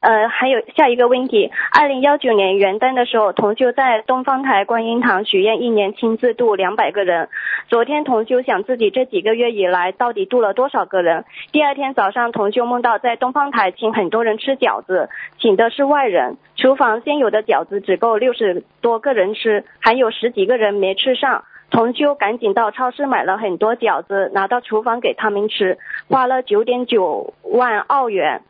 [0.00, 7.28] 呃，还有下一个问题，二零幺九年元旦的时候，同修在东方台观音堂许愿，一年亲自度两百个人。
[7.66, 11.24] 昨天同修想自己这几个月以来到底度了多少个人。
[11.50, 21.42] 第二天早上，同修梦到在东方台请很多人吃饺子，请的是外人，厨房现有的饺子只够六十多个人吃，还有十几个人没吃上。
[21.70, 25.78] 同修赶紧到超市买了很多饺子，拿到厨房给他们吃，
[26.08, 28.42] 花了九点九万澳元。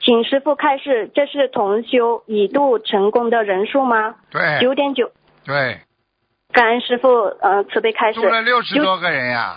[0.00, 4.16] 请师傅开示，这是同修已度成功的人数吗？
[4.30, 5.12] 对九点九，
[5.44, 5.80] 对，
[6.52, 8.20] 感恩师傅，呃，慈悲开示。
[8.20, 9.54] 度了六十多个人呀。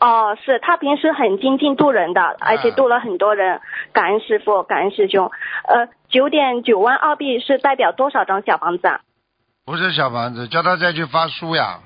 [0.00, 3.60] 哦，是他平时很精进度人的，而且度了很多人。
[3.92, 5.30] 感恩师傅，感恩师兄。
[5.66, 9.00] 呃，九点九万澳币是代表多少张小房子啊？
[9.64, 11.80] 不是小房子，叫他再去发书呀。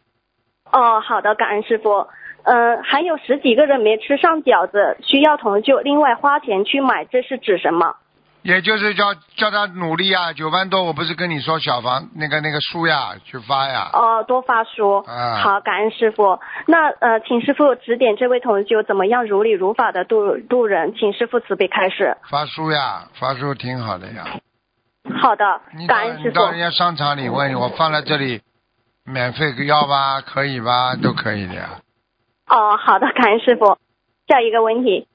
[0.73, 2.07] 哦，好的，感恩师傅。
[2.45, 7.97] 呃，还有十几个人没吃上饺子，需要同修另外花钱去买，这是指什么？
[8.43, 13.91] 也就是叫叫他努力啊，九万多，我不是跟你说小房那个那个书呀，去发呀。
[13.93, 14.99] 哦，多发书。
[15.07, 16.39] 啊好，感恩师傅。
[16.67, 22.17] 那呃，请师傅指点这位同修怎么样如理如法的度度人，请师傅慈悲开示。
[22.31, 24.25] 发书呀，发书挺好的呀。
[25.21, 26.29] 好的感恩师傅。
[26.29, 28.41] 你到人家商场里问我放在这里，
[29.11, 31.81] 免费要吧，可以吧，都可以的呀。
[32.49, 33.77] 哦，好的，感恩师傅。
[34.27, 35.07] 下一个问题，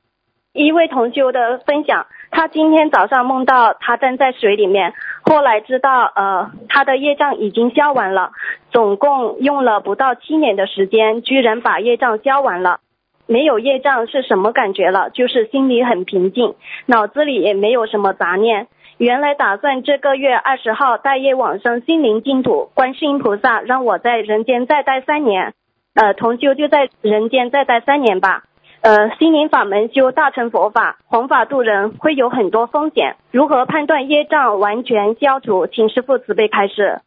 [0.54, 8.32] 一位同修的分享，他今天早上梦到他站在水里面，后来知道呃他的业障已经消完了，
[8.72, 12.80] 总共用了不到七年的时间，居然把业障消完了。
[13.26, 15.10] 没有业障是什么感觉了？
[15.12, 16.56] 就是心里很平静，
[16.88, 18.68] 脑子里也没有什么杂念。
[19.04, 25.54] 原来打算这个月二十号带业往生心灵净土，观世音菩萨让我在人间再待三年。
[25.94, 28.44] 呃，同修就在人间再待三年吧。
[28.80, 35.68] 呃，心灵法门修大乘佛法，弘法度人会有很多风险，如何判断业障完全消除？
[35.68, 37.02] 请师父慈悲开示。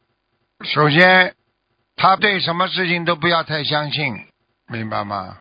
[0.65, 1.33] 首先，
[1.97, 4.15] 他对什么事情都不要太相信，
[4.71, 5.39] 明白吗？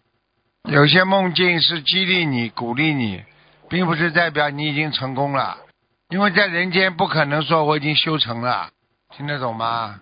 [0.72, 3.24] 有些梦境是激励你、鼓励你，
[3.70, 5.58] 并不是代表你已经成功了，
[6.16, 8.70] 因为在人间不可能说我已经修成了，
[9.18, 9.96] 听得懂吗？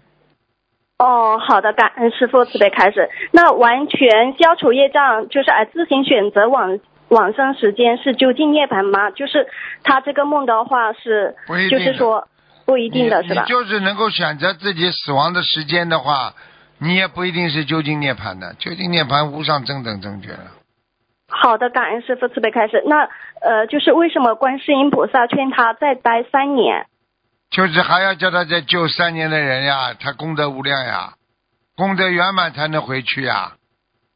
[1.00, 3.10] 哦，好的，感恩师傅慈悲开始。
[3.32, 9.10] 那完全消除业障，就是哎自行选择往往生时间是究竟涅槃吗？
[9.10, 9.48] 就是
[9.84, 11.36] 他这个梦的话是
[11.72, 12.28] 就是说
[12.68, 13.46] 不一定的是吧？
[13.46, 16.36] 就是能够选择自己死亡的时间的话，
[16.78, 20.52] 你也不一定是究竟涅槃的，究竟涅槃无上正等正觉了。
[21.28, 22.84] 好的，感恩师傅慈悲开始。
[22.86, 23.10] 那
[23.44, 26.86] 呃，就是为什么观世音菩萨劝他再待三年？
[27.52, 31.14] 就是还要叫他再救三年的人呀，他功德无量呀，
[31.76, 33.54] 功德圆满才能回去呀。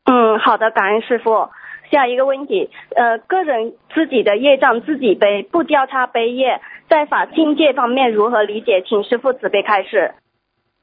[0.06, 1.50] 嗯，好的，感恩师傅。
[1.92, 6.60] 下一个问题，呃，个人自己的业障自己背，不交叉背业，
[6.90, 8.82] 在法境界方面如何理解？
[8.82, 10.14] 请师傅慈悲开示。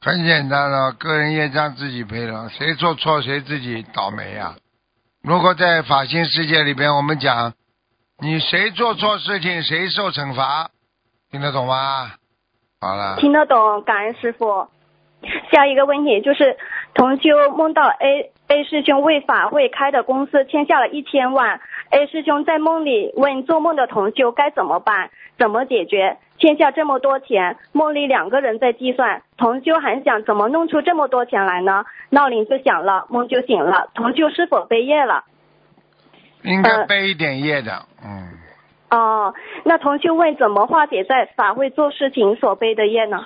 [0.01, 4.55] 很简单了，个人业障自己背了，谁做错谁自己倒霉呀。
[5.23, 7.53] 如果在法性世界里边，我们讲，
[8.23, 10.71] 你谁做错事情谁受惩罚，
[11.31, 12.13] 听得懂吗？
[12.81, 14.69] 好了，听得懂，感恩师傅。
[15.51, 16.57] 下一个问题就是，
[16.95, 26.19] 同修梦到 A A 师兄为法会开的公司欠下了一千万，A 师兄在梦里问做梦的同修该怎么办，怎么解决？
[26.39, 31.85] 欠下这么多钱，梦里两个人在计算，同修还想怎么弄出这么多钱来呢？
[32.11, 35.25] 闹铃就响了，梦就醒了，同修是否被业了？
[36.45, 38.29] 应该呃背一点业的，嗯，
[38.91, 43.25] 哦，那同学问怎么化解在法会做事情所背的业呢？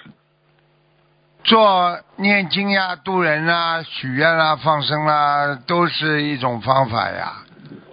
[1.42, 7.42] 做念经呀、渡人啦、许愿啦、放生啦，都是一种方法呀。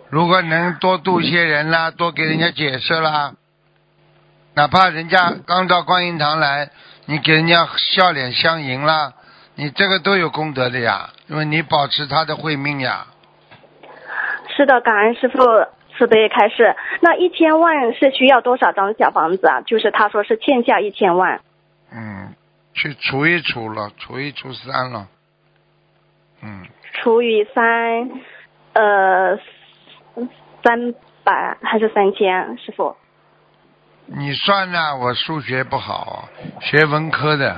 [0.09, 3.33] 如果能多度些人啦，多给人家解释啦，
[4.53, 6.69] 哪怕人家刚到观音堂来，
[7.05, 9.13] 你给人家笑脸相迎啦，
[9.55, 13.07] 你这个都有功德的呀，因为你保持他的慧命呀。
[14.55, 15.37] 是的，感恩师傅
[15.97, 16.75] 慈悲开示。
[17.01, 19.61] 那一千万是需要多少张小房子啊？
[19.61, 21.41] 就是他说是欠下一千万。
[21.91, 22.33] 嗯，
[22.73, 25.07] 去除一除了，除一除三了。
[26.41, 28.09] 嗯，除以三，
[28.73, 29.37] 呃，
[30.63, 30.93] 三
[31.23, 32.57] 百还是三千？
[32.57, 32.95] 师傅，
[34.05, 34.97] 你算呢？
[34.97, 36.29] 我数学不好，
[36.61, 37.57] 学文科的。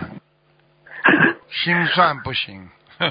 [1.49, 2.69] 心算不行。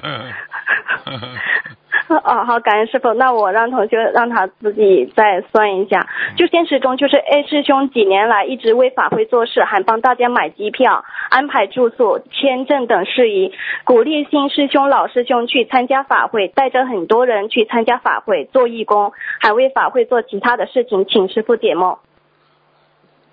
[2.23, 3.13] 哦，好，感恩师傅。
[3.15, 6.07] 那我让同学让他自己再算一下。
[6.37, 13.53] 就现实中，就是 A 师兄几年来一直为法会做事，还帮大家买机票、安排住宿、签证等事宜，
[13.85, 21.99] 鼓励新师兄、老师兄去参加法会，带着很多人去参加法会做义工，还为法会做其他的事情，请师傅解梦。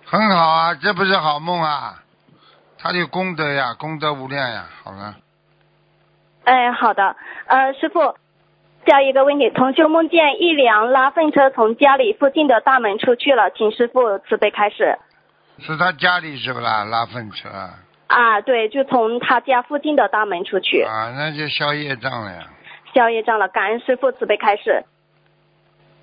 [0.05, 2.01] 很好啊，这不是好梦啊，
[2.79, 4.65] 他有功德呀，功德无量呀。
[4.83, 5.15] 好了，
[6.43, 7.15] 哎，好的，
[7.47, 8.15] 呃，师傅，
[8.85, 14.97] 下一个问题，同修梦见一辆拉粪车从家里附近的大门出去了，请师傅慈悲开始。
[15.59, 16.83] 是他家里是不啦？
[16.83, 22.47] 拉粪车啊，啊，对，就从他家附近的大门出去，啊那就消业障了呀。
[22.93, 24.83] 消业障了，感恩师傅慈悲开始。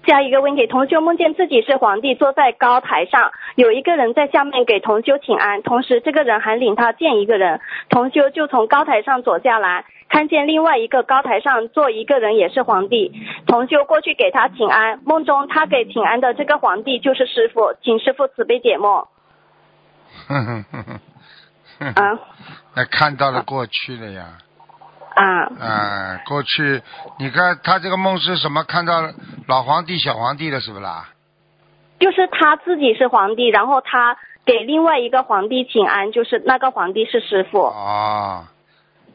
[0.06, 7.60] 下一个问题，同修梦见自己是皇帝，坐在高台上，有一个人在下面给同修请安，同时这个人还领他见一个人，
[7.90, 13.12] 同修就从高台上走下来，看见另外一个高台上坐一个人也是皇帝，
[13.46, 19.06] 同修过去给他请安，梦中他给请安的这个皇帝就是师傅，请师傅慈悲解梦。
[20.26, 21.00] 哼哼哼哼
[21.78, 22.18] 哼，啊
[22.74, 24.38] 那看到了过去了呀。
[25.14, 25.26] 啊
[25.60, 26.82] 啊，过去
[27.18, 28.64] 你看他这个梦是什么？
[28.64, 29.10] 看到
[29.46, 31.08] 老皇帝、小皇帝了，是不啦？
[31.98, 38.44] 就是他自己是皇帝，然后他给另外一个皇帝请安，就是那个皇帝是师傅哦，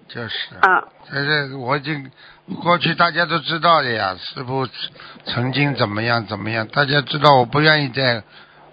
[0.07, 0.55] 就是。
[0.61, 2.11] 啊这是我已经
[2.61, 4.67] 过去大家都知道的呀，师傅
[5.25, 8.23] 曾经怎么样怎么样，大家知道，我不愿意在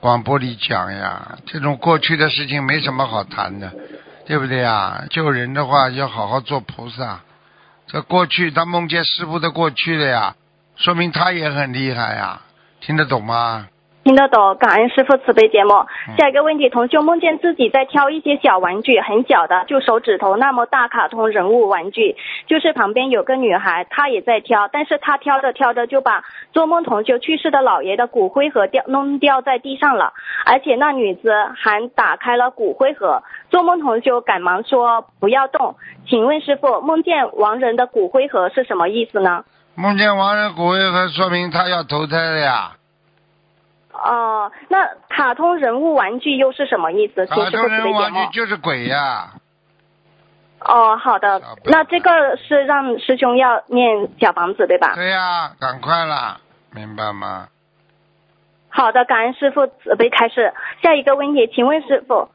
[0.01, 1.39] 广播里讲呀。
[1.47, 3.73] 这种过去的事情没什么好谈的，
[4.27, 5.05] 对不对呀？
[5.11, 7.21] 救人的话要好好做菩萨。
[7.87, 10.35] 这过去他梦见师傅的过去了呀，
[10.77, 12.41] 说明他也很厉害呀，
[12.81, 13.69] 听得懂吗？
[14.05, 15.71] 听得懂，感恩师傅慈悲节目。
[16.19, 22.17] 下一个问题，同修梦见自己在挑一些小玩具，很小的，就手指头那么大卡通人物玩具，
[22.49, 30.13] 就是旁边有个女孩，她也在挑，但是她挑着挑着就把做梦同修去世的姥爷的骨灰盒掉弄掉在地上了，
[30.47, 35.77] 而且那女子还打开了骨灰盒，做梦同修赶忙说不要动。
[36.09, 39.45] 请问师傅，梦见亡人的骨灰盒是什么意思呢？
[39.77, 42.73] 梦见亡人骨灰盒，说明他要投胎了呀。
[43.93, 47.27] 哦、那卡通人物玩具又是什么意思？
[47.27, 47.95] 卡通人物。
[47.95, 49.35] 玩具就是鬼呀。
[50.65, 54.95] 哦，好的那这个是让师兄要念小房子对吧？
[54.95, 56.39] 对呀，赶快啦，
[56.73, 57.49] 明白吗？
[58.69, 60.55] 好的，感恩师傅慈悲开示。
[60.83, 62.31] 下一个问题，请问师傅，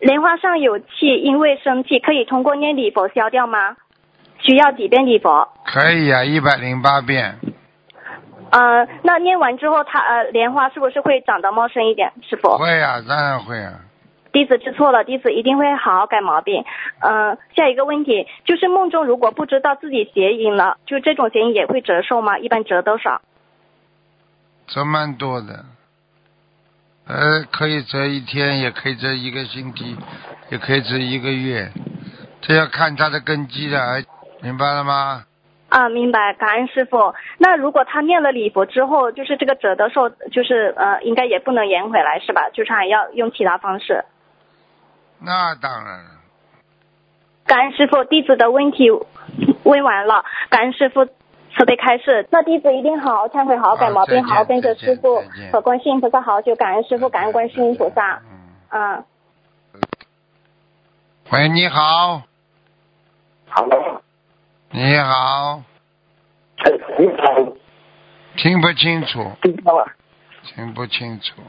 [0.00, 3.76] 莲花上有气，因为生气，可以通过念礼佛消掉吗？
[4.40, 5.48] 需要几遍礼佛？
[5.64, 7.38] 可以呀，一百零八遍。
[8.50, 12.12] 呃，那念完之后，它呃莲花是不是会长得茂盛一点？
[12.28, 13.80] 师傅，会啊，当然会啊。
[14.32, 16.64] 弟子知错了，弟子一定会好好改毛病。
[17.00, 22.38] 呃，下一个问题就是梦中如果不知道自己邪淫了，就这种邪淫也会折寿吗？
[22.38, 23.22] 一般折多少？
[24.66, 25.64] 折蛮多的，
[27.06, 29.96] 呃，可以折一天，也可以折一个星期，
[30.50, 31.70] 也可以折一个月，
[32.42, 34.04] 这要看他的根基的，
[34.42, 35.24] 明白了吗？
[35.68, 37.14] 啊，明白，感恩师傅。
[37.38, 42.50] 那如果他念了礼佛之后，就是这个折的寿，就是呃，应该也不能延回来是吧？
[42.52, 44.04] 就是还要用其他方式。
[45.18, 46.10] 那当然了，
[47.46, 48.90] 感恩师傅，弟子的问题
[49.64, 52.28] 问完了，感恩师傅慈悲开示。
[52.30, 56.54] 那弟子一定好好忏悔，好好改毛病，好好好跟着师傅和观世音菩萨好好修。
[56.54, 58.22] 感恩师傅，感恩观世音菩萨。
[58.30, 58.36] 嗯。
[58.68, 59.04] 嗯，
[61.32, 62.22] 喂，你好，
[63.48, 64.02] 好的，
[64.70, 65.62] 你好，
[66.58, 67.56] 哎，你好，
[68.36, 69.84] 听不清楚，听到吗？
[70.42, 71.40] 听不清楚，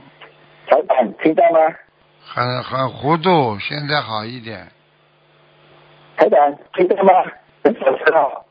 [0.70, 1.59] 小板听到吗？
[2.24, 4.68] 很很糊涂，现在好一点。
[6.15, 7.11] 台长听到吗？
[7.63, 8.45] 很小声哦。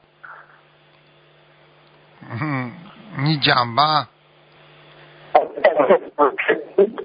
[2.28, 2.72] 嗯，
[3.18, 4.08] 你讲吧，
[5.34, 5.46] 哦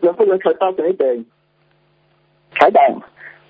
[0.02, 1.26] 能不能可大声一点？
[2.56, 3.02] 台长，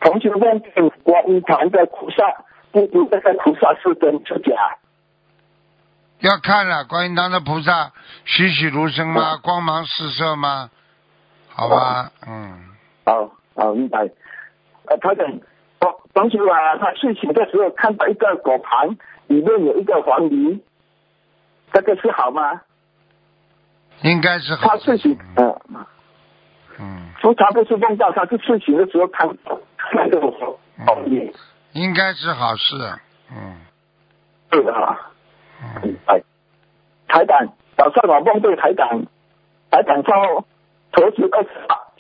[0.01, 0.59] 同学问
[1.03, 2.23] 观音堂的菩萨，
[2.71, 4.77] 不不那个菩萨是真是假？
[6.19, 7.91] 要看了，观音堂的菩萨
[8.25, 9.37] 栩栩如生吗？
[9.37, 10.69] 光芒四射吗？
[11.49, 12.69] 好吧，嗯，
[13.05, 13.99] 好，好，明白。
[14.85, 15.25] 呃，他讲，
[15.79, 18.89] 当当时啊，他睡醒的时候看到一个果盘，
[19.27, 20.63] 里面有一个黄梨，
[21.73, 22.61] 这个是好吗？
[24.03, 24.77] 应该是好他。
[24.77, 25.55] 睡醒，嗯、
[26.79, 29.59] 嗯，说他不是梦到，他是睡醒的时候看到
[29.93, 30.21] 那个
[30.85, 31.33] 黄梨。
[31.73, 32.75] 应该是好事。
[33.31, 33.57] 嗯
[34.49, 35.11] 对的啊。
[35.63, 36.21] 嗯，哎，
[37.07, 37.47] 台长，
[37.77, 39.05] 早上我梦对台长，
[39.69, 40.45] 台长说
[40.91, 41.49] 投资二十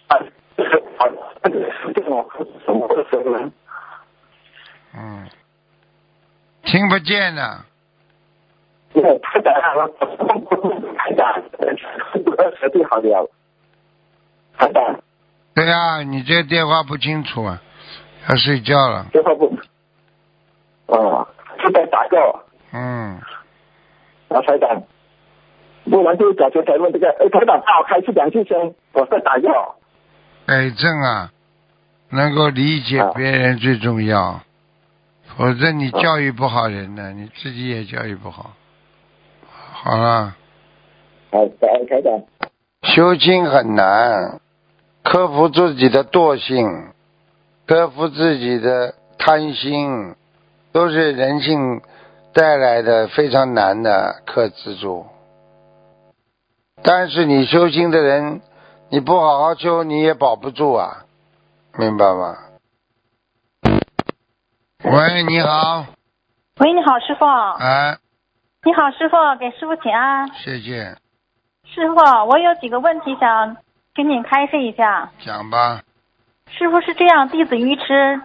[0.07, 0.19] 啊，
[0.57, 1.05] 就是啊，
[1.43, 2.27] 那个是这种
[2.65, 3.51] 什么的时候呢？
[4.93, 5.29] 嗯，
[6.63, 7.65] 听不见呢。
[8.93, 9.87] 对，台长，我
[10.97, 11.73] 台长，呃，
[12.57, 13.29] 舌头好了，
[14.57, 14.99] 台长，
[15.53, 17.61] 对啊、你这电话不清楚啊，
[18.29, 19.07] 要睡觉了。
[19.11, 19.57] 这话不，
[20.87, 21.27] 哦，
[21.59, 22.43] 是在打药，
[22.73, 23.19] 嗯，
[24.29, 24.83] 啊，台长，
[25.85, 29.75] 不然就早前才问这个，哎，台长，帮我开始两句先，我在打药，
[30.45, 31.31] 改正啊，
[32.09, 34.41] 能够理解别人最重要，
[35.37, 38.51] 否则你教育不好人呢，你自己也教育不好。
[39.83, 40.35] 好了，
[41.31, 42.21] 好，台台长，
[42.83, 44.39] 修心很难，
[45.03, 46.67] 克服自己的惰性，
[47.71, 50.13] 克服自己的贪心，
[50.73, 51.81] 都是人性
[52.33, 55.05] 带来的非常难的克制住。
[56.83, 58.41] 但是你修心的人，
[58.89, 61.05] 你不好好修，你也保不住啊，
[61.77, 62.35] 明白吗？
[64.83, 65.85] 喂，你好，
[66.59, 67.25] 喂，你好，师傅。
[67.25, 67.97] 哎，
[68.65, 70.27] 你好，师傅，给师傅请安。
[70.33, 70.97] 谢谢，
[71.63, 73.55] 师傅，我有几个问题想
[73.95, 75.09] 请你开示一下。
[75.23, 75.83] 讲吧。
[76.57, 78.21] 师傅是这样，弟子愚痴，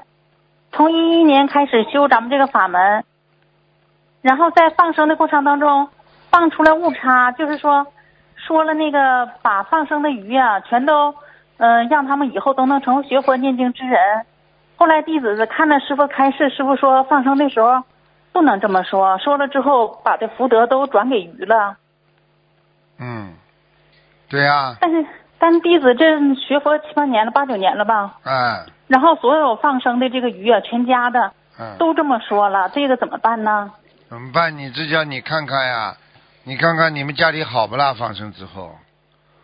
[0.73, 3.05] 从一一年开始修咱们这个法门，
[4.21, 5.89] 然后在放生的过程当中
[6.31, 7.87] 放出了误差，就是说
[8.37, 11.15] 说了那个把放生的鱼啊，全都
[11.59, 14.27] 嗯、呃让他们以后都能成为学佛念经之人。
[14.77, 17.83] 后来弟子看了师傅开示，师傅说放生的时候
[18.33, 21.77] 不能这么说，说了之后把这福德都转给鱼了。
[22.99, 23.33] 嗯，
[24.29, 25.07] 对呀、但是
[25.39, 33.73] 但弟子这学佛七八年了，八九年了吧，哎，然后所有放生的这个鱼啊，全家的嗯，都这么说了，这个怎么办呢？
[34.09, 34.57] 怎么办？
[34.57, 35.97] 你这叫你看看呀，
[36.45, 37.93] 你看看你们家里好不啦？
[37.95, 38.77] 放生之后，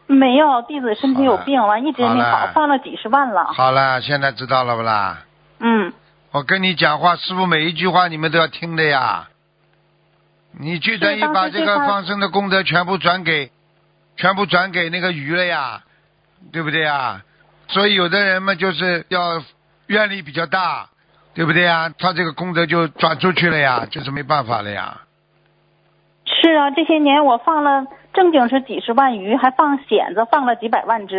[0.06, 3.52] 没有，弟子身体有病，完一直没好放了几十万了。
[3.52, 5.18] 好了，现在知道了不啦？
[5.60, 5.92] 嗯，
[6.30, 9.28] 我跟你讲话，师傅每一句话你们都要听的呀。
[10.58, 13.50] 你就等于是当时把这个放生的功德全部转给，
[14.22, 15.82] 全部转给那个鱼了呀，
[16.52, 17.22] 对不对呀？
[17.66, 19.42] 所以有的人嘛，就是要
[19.88, 20.90] 愿力比较大，
[21.34, 21.92] 对不对呀？
[21.98, 25.00] 他这个功德就转出去了呀，就是没办法了呀。
[26.24, 31.18] 是啊，这些年我放了正经是几十万鱼，还放蚬子放了几百万只，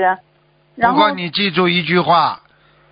[0.76, 2.40] 然后不过你记住一句话，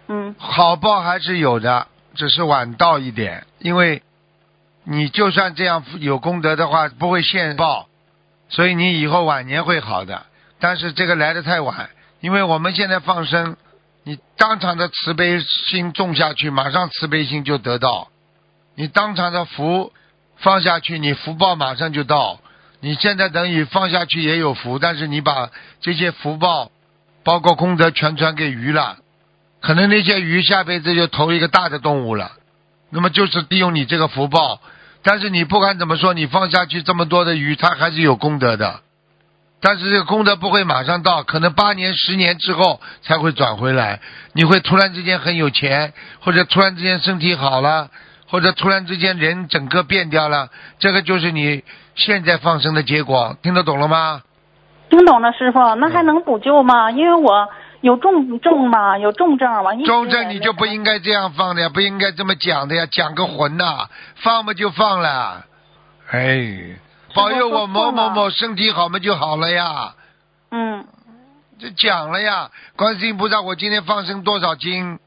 [0.09, 3.45] 嗯好报还是有的，只是晚到一点。
[3.59, 4.03] 因为
[4.84, 7.88] 你就算这样有功德的话，不会现报，
[8.52, 10.28] 所以你以后晚年会好的。
[10.60, 11.89] 但是这个来的太晚，
[12.20, 13.58] 因为我们现在放生，
[14.04, 18.10] 你当场的慈悲心种下去，马上慈悲心就得到；
[18.76, 19.91] 你当场的福
[20.38, 22.39] 放下去，你福报马上就到。
[22.80, 25.49] 你现在等于放下去也有福，但是你把
[25.82, 26.72] 这些福报，
[27.24, 28.97] 包括功德全传给鱼了。
[29.62, 32.32] 可能那些鱼下辈子就投一个大的动物了，
[32.89, 34.60] 那么就是利用你这个福报。
[35.04, 38.82] 但是你不管怎么说，你放下去这么多的鱼，它还是有功德的。
[39.64, 43.99] 但是这个功德不会马上到，可能八年、十年之后才会转回来。
[44.34, 47.89] 你会突然之间很有钱，或者突然之间身体好了，
[48.28, 50.49] 或者突然之间人整个变掉了，
[50.80, 53.38] 这个就是你现在放生的结果。
[53.43, 54.24] 听得懂了吗？
[54.89, 56.89] 听懂了，师傅，那还能补救吗？
[56.91, 57.47] 因为我
[57.82, 65.46] 有重症吗，有重症，完一直中正你就不应该这样放的呀，不应该这么讲的呀，讲个魂呐、放嘛就放了，
[66.10, 66.78] 哎，
[67.14, 69.94] 保佑我某某某身体好嘛就好了呀，
[70.52, 70.86] 嗯。
[71.60, 74.98] 就讲了呀，观世音菩萨，我今天放生多少斤？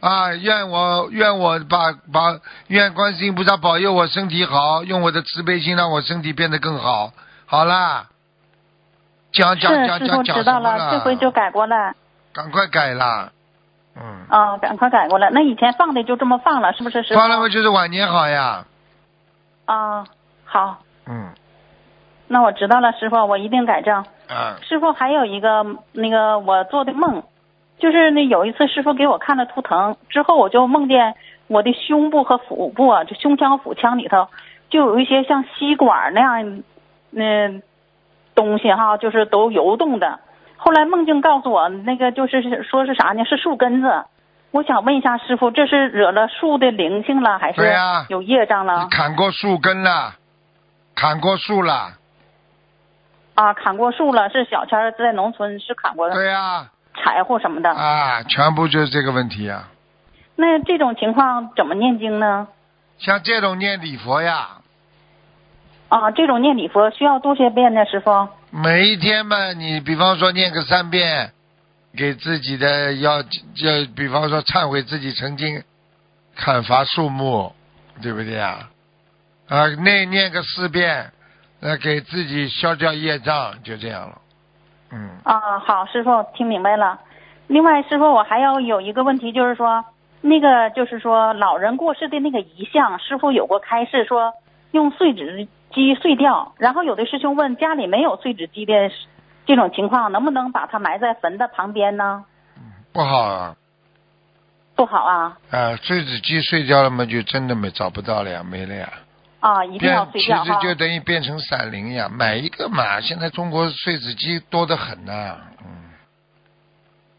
[0.00, 0.32] 啊？
[0.32, 7.12] 愿我愿我把把愿观世音菩萨保佑我身体好，用我的慈悲心让我身体变得更好。
[7.44, 8.06] 好啦，
[9.34, 11.94] 讲讲是师傅讲讲讲知道了，这回就改过来。
[12.32, 13.30] 赶快改了，
[13.96, 14.26] 嗯。
[14.28, 15.30] 啊，赶快改过来。
[15.30, 17.20] 那以前放的就这么放了，是不是师傅？
[17.20, 18.64] 放了嘛就是晚年好呀，
[19.66, 20.04] 啊，
[20.44, 21.32] 好，嗯
[22.26, 24.04] 那我知道了，师傅，我一定改正。
[24.28, 27.22] 嗯，师傅还有一个那个我做的梦，
[27.78, 31.14] 就是那有一次师傅给我看了图腾之后，我就梦见
[31.46, 34.28] 我的胸部和腹部啊，这胸腔腹腔里头
[34.70, 36.62] 就有一些像吸管那样
[37.10, 37.60] 那、
[38.34, 40.20] 东西哈，就是都游动的。
[40.56, 43.24] 后来梦境告诉我，那个就是说是啥呢？
[43.24, 44.04] 是树根子。
[44.50, 47.60] 我想问一下师傅，这是惹了树的灵性了，还是
[48.08, 48.84] 有业障了？
[48.84, 50.14] 你砍过树根了，
[50.94, 51.94] 砍过树了，
[53.34, 57.70] 啊，砍过树了，是小谦儿在农村是砍过对呀，柴火什么的。
[57.70, 59.68] 啊，全部就是这个问题啊。
[60.36, 62.46] 那这种情况怎么念经呢？
[62.98, 64.58] 像这种念礼佛呀，
[65.94, 68.28] 啊，这种念礼佛需要多些遍呢，师傅。
[68.50, 71.30] 每一天嘛，你比方说念个三遍，
[71.96, 75.62] 给自己的要要，比方说忏悔自己曾经
[76.34, 77.52] 砍伐树木，
[78.02, 78.70] 对不对啊？
[79.48, 81.12] 啊，那念个四遍，
[81.60, 84.18] 那，给自己消掉业障，就这样了。
[84.90, 86.98] 嗯，啊，好，师傅听明白了。
[87.46, 89.84] 另外，师傅我还要有一个问题，就是说，
[90.22, 94.32] 那个就是说老人过世的那个遗像，师傅有过开示说
[94.72, 98.90] 用碎纸机碎掉，然后有的师兄问家里没有碎纸机的
[99.44, 102.24] 这种情况，能不能把它埋在坟的旁边呢？
[102.92, 103.56] 不好啊，
[104.76, 108.88] 不好啊，啊，碎纸机碎掉了嘛，就真的没找不到了呀，没了呀。
[109.40, 113.00] 啊，一定要碎掉就等于变成散灵呀，买一个嘛。
[113.00, 115.92] 现在中国碎纸机多得很呐、嗯，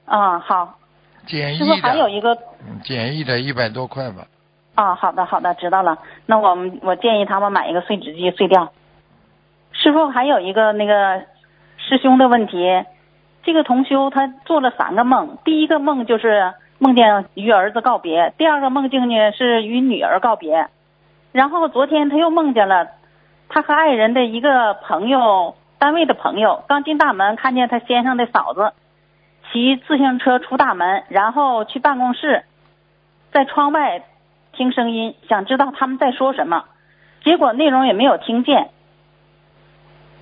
[0.06, 0.80] 啊，好，
[1.28, 2.34] 简易的，还有一个
[2.68, 4.26] 嗯，简易的一百多块吧。
[4.76, 5.98] 啊，好的好的，知道了。
[6.26, 8.72] 那我们我建议他们买一个碎纸机碎掉。
[9.72, 11.24] 师傅还有一个那个
[11.78, 12.86] 师兄的问题，
[13.44, 20.68] 这个同修他做了三个梦，第一个梦就是梦见与儿子告别，第二个梦境呢是与女儿告别，
[21.32, 22.88] 然后昨天他又梦见了
[23.50, 28.74] 他和爱人的一个朋友，单位的朋友刚进大门，看见他先生的嫂子
[29.52, 32.44] 骑自行车出大门，然后去办公室，
[33.32, 34.04] 在窗外
[34.56, 36.66] 听声音，想知道他们在说什么，
[37.24, 38.70] 结果内容也没有听见。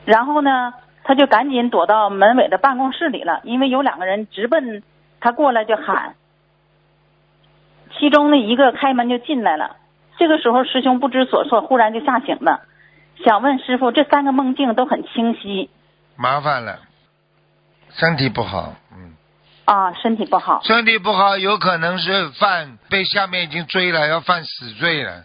[0.05, 0.73] 然后呢，
[1.03, 4.83] 他就赶紧躲到门卫的办公室里了，因为有两个人直奔
[5.21, 6.15] 他过来就喊，
[7.97, 9.77] 其中的一个开门就进来了。
[10.17, 12.61] 这个时候师兄不知所措，忽然就吓醒了，
[13.23, 15.69] 想问师傅，这三个梦境都很清晰。
[16.17, 16.79] 麻烦了，
[17.89, 19.12] 身体不好，嗯，
[19.65, 20.61] 啊，身体不好。
[20.63, 25.23] 身体不好有可能是犯被下面已经追了，要犯死罪了，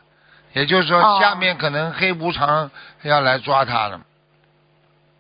[0.53, 1.19] 也就是说哦。
[1.21, 2.71] 下面可能黑无常
[3.03, 4.01] 要来抓他了，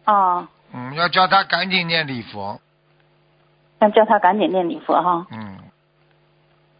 [0.04, 2.60] 啊，嗯，要叫他赶紧念礼佛，
[3.80, 5.26] 要叫他赶紧念礼佛哈。
[5.32, 5.58] 嗯，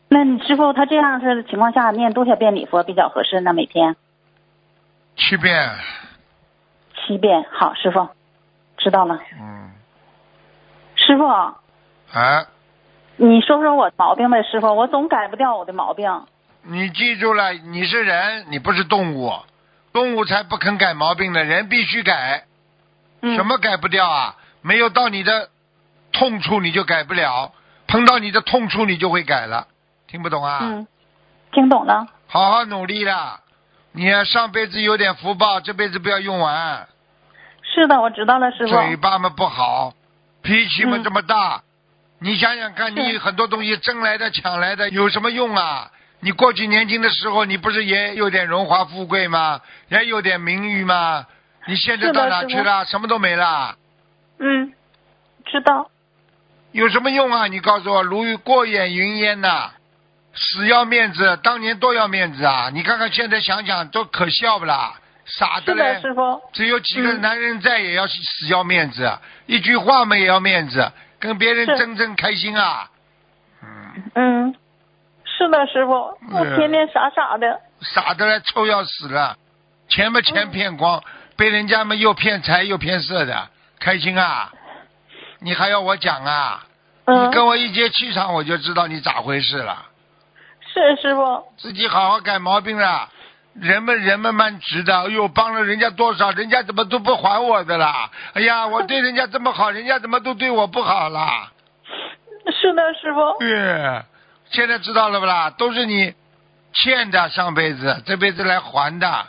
[0.09, 3.53] 那你师傅他这样式的情况下念多少遍礼佛比较合适呢？
[3.53, 3.97] 每天？
[5.17, 5.75] 七遍，
[6.95, 7.45] 七遍。
[7.51, 8.09] 好，师傅，
[8.77, 9.19] 知道了。
[9.41, 9.73] 嗯，
[10.95, 11.25] 师傅，
[12.13, 12.47] 啊，
[13.17, 16.11] 你说说我毛病呗，师傅，我总改不掉我的毛病。
[16.63, 19.33] 你记住了，你是人，你不是动物，
[19.93, 22.45] 动物才不肯改毛病呢，人必须改。
[23.23, 24.37] 嗯，什么改不掉啊？
[24.63, 25.51] 没有到你的
[26.13, 27.53] 痛处你就改不了，
[27.87, 29.67] 碰到你的痛处你就会改了，
[30.07, 30.59] 听不懂啊？
[30.63, 30.87] 嗯，
[31.53, 32.07] 听懂了。
[32.27, 33.41] 好好努力啦！
[33.93, 36.87] 你呀上辈子有点福报，这辈子不要用完。
[37.63, 38.73] 是的，我知道了，师傅。
[38.73, 39.95] 嘴巴嘛不好，
[40.43, 41.63] 脾气嘛嗯这么大，
[42.21, 45.91] 你想想看，你很多东西争来的、抢来的，有什么用啊？
[46.21, 49.61] 你过去年轻的时候，你不是也有点荣华富贵吗？
[49.89, 51.27] 也有点名誉吗？
[51.67, 52.85] 你现在到哪去了？
[52.87, 53.77] 什么都没了。
[54.41, 54.73] 嗯，
[55.47, 55.91] 知道。
[56.73, 57.47] 有什么用啊？
[57.47, 59.71] 你告诉我，如过眼云烟呐、
[60.35, 62.71] 死要面子，当年多要面子啊！
[62.73, 64.95] 你看看现在想想都可笑不啦？
[65.25, 66.01] 傻的嘞！
[66.53, 70.91] 只有几个嗯男人在也要死要面子，一句话嘛也要面子，
[71.21, 72.91] 跟别人是争争开心啊！
[73.63, 74.55] 嗯，嗯，
[75.25, 77.61] 是的，师傅，我嗯天天傻傻的。
[77.81, 79.37] 傻的来，臭要死了，
[79.89, 81.03] 钱嘛钱骗光，
[81.37, 83.49] 被人家嘛又骗财又骗色的，
[83.81, 84.53] 开心啊！
[85.41, 86.65] 你还要我讲啊？
[87.05, 89.87] 嗯你，跟我一接气场，我就知道你咋回事了。
[90.61, 91.45] 是师傅。
[91.57, 93.09] 自己好好改毛病了。
[93.61, 98.11] 人们人们蛮直的，哎呦，帮了人家多少，人家怎么都不还我的啦？
[98.35, 101.51] 哎呀，我对人家这么好，人家怎么都对我不好啦？
[102.61, 103.39] 是的，师傅。
[103.41, 104.03] 对，
[104.51, 105.51] 现在知道了不啦？
[105.51, 106.15] 都是你
[106.73, 109.27] 欠的，上辈子这辈子来还的，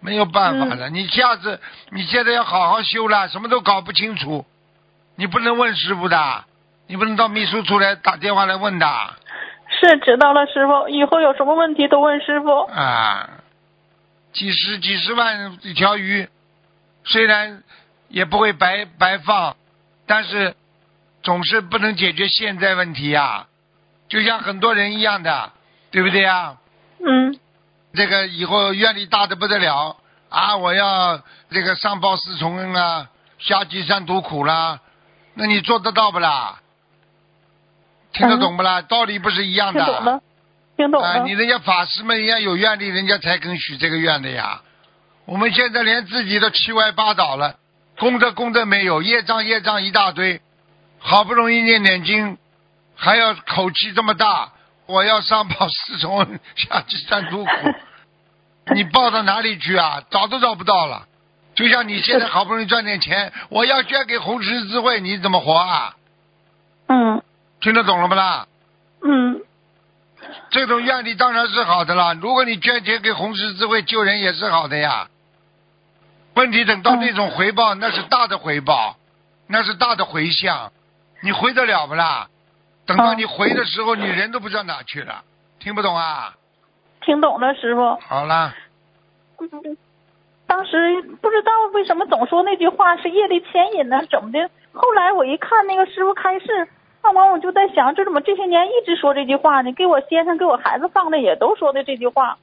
[0.00, 0.90] 没有办法了。
[0.90, 4.44] 你下次你现在要好好修了，什么都搞不清楚，
[5.16, 6.44] 你不能问师傅的，
[6.88, 8.86] 你不能到秘书处来打电话来问的。
[9.88, 12.62] 是知道了，师傅，以后有什么问题都问师傅。
[12.64, 13.28] 啊，
[14.32, 16.28] 几十几十万一条鱼，
[17.04, 17.62] 虽然
[18.08, 19.56] 也不会白白放，
[20.06, 20.54] 但是
[21.22, 23.46] 总是不能解决现在问题呀、
[24.08, 25.52] 就像很多人一样的，
[25.90, 26.56] 对不对呀？
[26.98, 27.38] 嗯，
[27.94, 29.96] 这个以后愿力大的不得了
[30.28, 30.56] 啊！
[30.56, 31.20] 我要
[31.50, 33.08] 这个上报四重恩啊，
[33.38, 34.80] 下济三途苦啦，
[35.34, 36.60] 那你做得到不啦？
[38.16, 38.80] 听得懂不啦？
[38.82, 39.84] 道理不是一样的。
[39.84, 40.20] 听懂了，
[40.76, 41.08] 听懂了。
[41.08, 44.62] 啊，你人家法师们人家有愿力，人家才肯许这个愿的呀。
[45.26, 47.56] 我们现在连自己都七歪八倒了，
[47.98, 50.40] 功德功德没有，业障业障一大堆，
[50.98, 52.38] 好不容易念念经，
[52.96, 54.52] 还要口气这么大，
[54.86, 57.50] 我要上报四重，下济三途苦，
[58.74, 60.02] 你报到哪里去啊？
[60.10, 61.06] 找都找不到了。
[61.54, 65.96] 就像你现在好不容易赚点钱，我要捐给红十字会，你怎么活啊？
[66.88, 67.22] 嗯
[67.60, 68.46] 听得懂了不啦？
[69.02, 69.40] 嗯，
[70.50, 72.14] 这种愿力当然是好的啦。
[72.20, 75.08] 如果你捐钱给红十字会救人也是好的呀。
[76.34, 78.96] 问题等到那种回报，那是大的回报，
[79.46, 80.70] 那是大的回向，
[81.22, 82.28] 你回得了不啦？
[82.84, 85.24] 等到你回的时候，你人都不知道哪去了，
[85.58, 86.34] 听不懂啊？
[87.00, 87.98] 听懂了，师傅。
[88.06, 88.52] 好了，
[90.46, 94.50] 当时不知道为什么总说那句话是业力牵引呢，怎么的？
[94.72, 96.68] 后来我一看那个师傅开示，
[97.06, 99.70] 看完我就在想，这怎么这些年一直说这句话呢？
[99.70, 102.38] 给我先生、给我孩子放的也都说的这句话。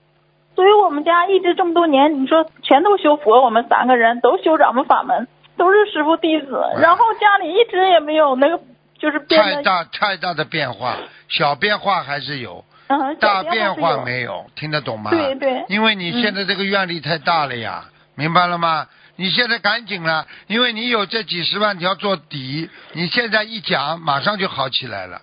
[0.56, 6.64] 所以我们家一直这么多年，你说全都修佛，我们三个人都修咱们法门，都是师傅弟子。
[6.78, 8.58] 然后家里一直也没有那个，
[8.98, 10.96] 就是变太大太大的变化，
[11.28, 15.12] 小变化还是有，嗯，大变化没有，听得懂吗？
[15.12, 17.84] 对对因为你现在这个愿力太大了呀，
[18.16, 18.88] 明白了吗？
[19.16, 25.22] 你现在赶紧了，因为你有这几十万条做底，你现在一讲，马上就好起来了。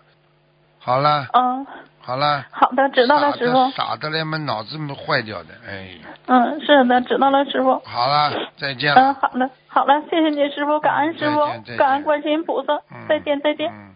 [0.79, 1.67] 好了，嗯，
[2.01, 2.47] 好了。
[2.53, 3.71] 好的，知道了，师傅。
[3.73, 7.83] 傻的连们脑子没坏掉的，哎，嗯，是的，知道了，师傅。
[7.85, 9.15] 好了，再见嗯，了。
[9.15, 11.41] 好的，好了，谢谢你，师傅，感恩师傅
[11.77, 13.71] 感恩观世音菩萨嗯，再见，再见。
[13.71, 13.95] 嗯，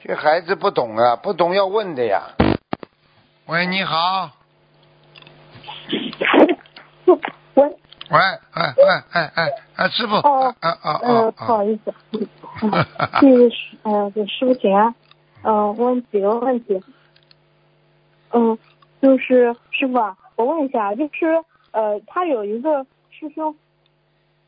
[0.00, 2.22] 这孩子不懂啊，不懂要问的呀。
[3.46, 4.37] 喂，你好。
[7.54, 7.70] 喂，喂，
[8.10, 10.14] 哎哎哎哎哎，师傅。
[10.16, 11.30] 哦啊啊啊呃，啊。
[11.30, 11.94] 不好意思，
[12.62, 12.70] 嗯
[13.20, 14.94] 这是呃，给师傅请安，
[15.42, 16.80] 呃，问几个问题，
[18.32, 18.58] 嗯，
[19.00, 21.42] 就是师傅啊，我问一下，就是
[21.72, 23.54] 呃，他有一个师兄，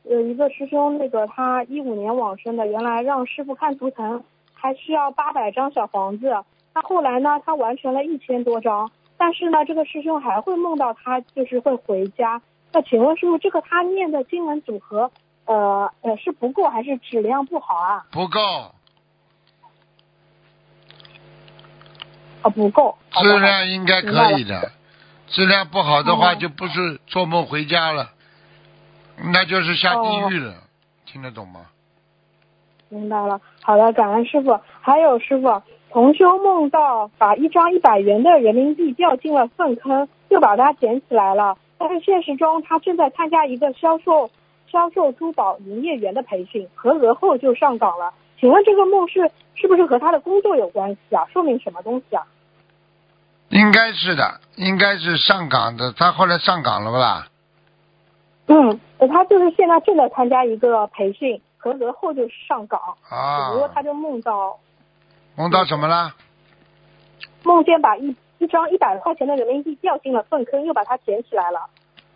[0.04, 6.34] 有一个师兄，那个他一五年往生的，原来让师傅看图腾，还需要八百张小房子，
[6.74, 12.40] 他后来呢，他完成了一千多张，但是呢，这个师兄还会梦到他就是会回家，
[12.72, 15.10] 那请问师傅，这个他念的经文组合？
[15.46, 18.06] 呃呃，是不够还是质量不好啊？
[18.12, 18.38] 不够，
[22.42, 22.96] 哦，不够。
[23.10, 24.44] 质量应该可以。
[24.44, 24.70] 的。
[25.26, 28.10] 质量不好的话，哦就不是做梦回家了，
[29.32, 30.54] 那就是下地狱了。
[31.06, 31.66] 听得懂吗？
[32.88, 33.40] 明白了。
[33.62, 34.60] 好的，感恩师傅。
[34.80, 41.58] 还有师傅，同修梦到把一张一百元的人民币掉进了粪坑，又把它捡起来了。
[41.80, 44.30] 但是现实中，他正在参加一个销售
[44.70, 48.12] 销售珠宝营业员的培训，合格后就上岗了。
[48.38, 51.24] 请问这个梦是是不是和他的工作有关系啊？
[51.32, 52.26] 说明什么东西啊？
[53.48, 55.94] 应该是的，应该是上岗的。
[55.94, 57.28] 他后来上岗了不啦？
[58.48, 58.78] 嗯，
[59.08, 62.78] 他就是现在正在参加一个培训，合格后就上岗。
[63.08, 64.58] 啊只不，过他就梦到
[65.34, 66.14] 梦到什么了？
[67.42, 71.60] 梦见把一一张一百块钱的人民币掉进了粪坑，又把它捡起来了。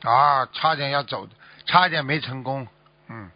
[0.02, 1.26] 啊，差点要走，
[1.66, 2.66] 差点没成功。
[3.10, 3.30] 嗯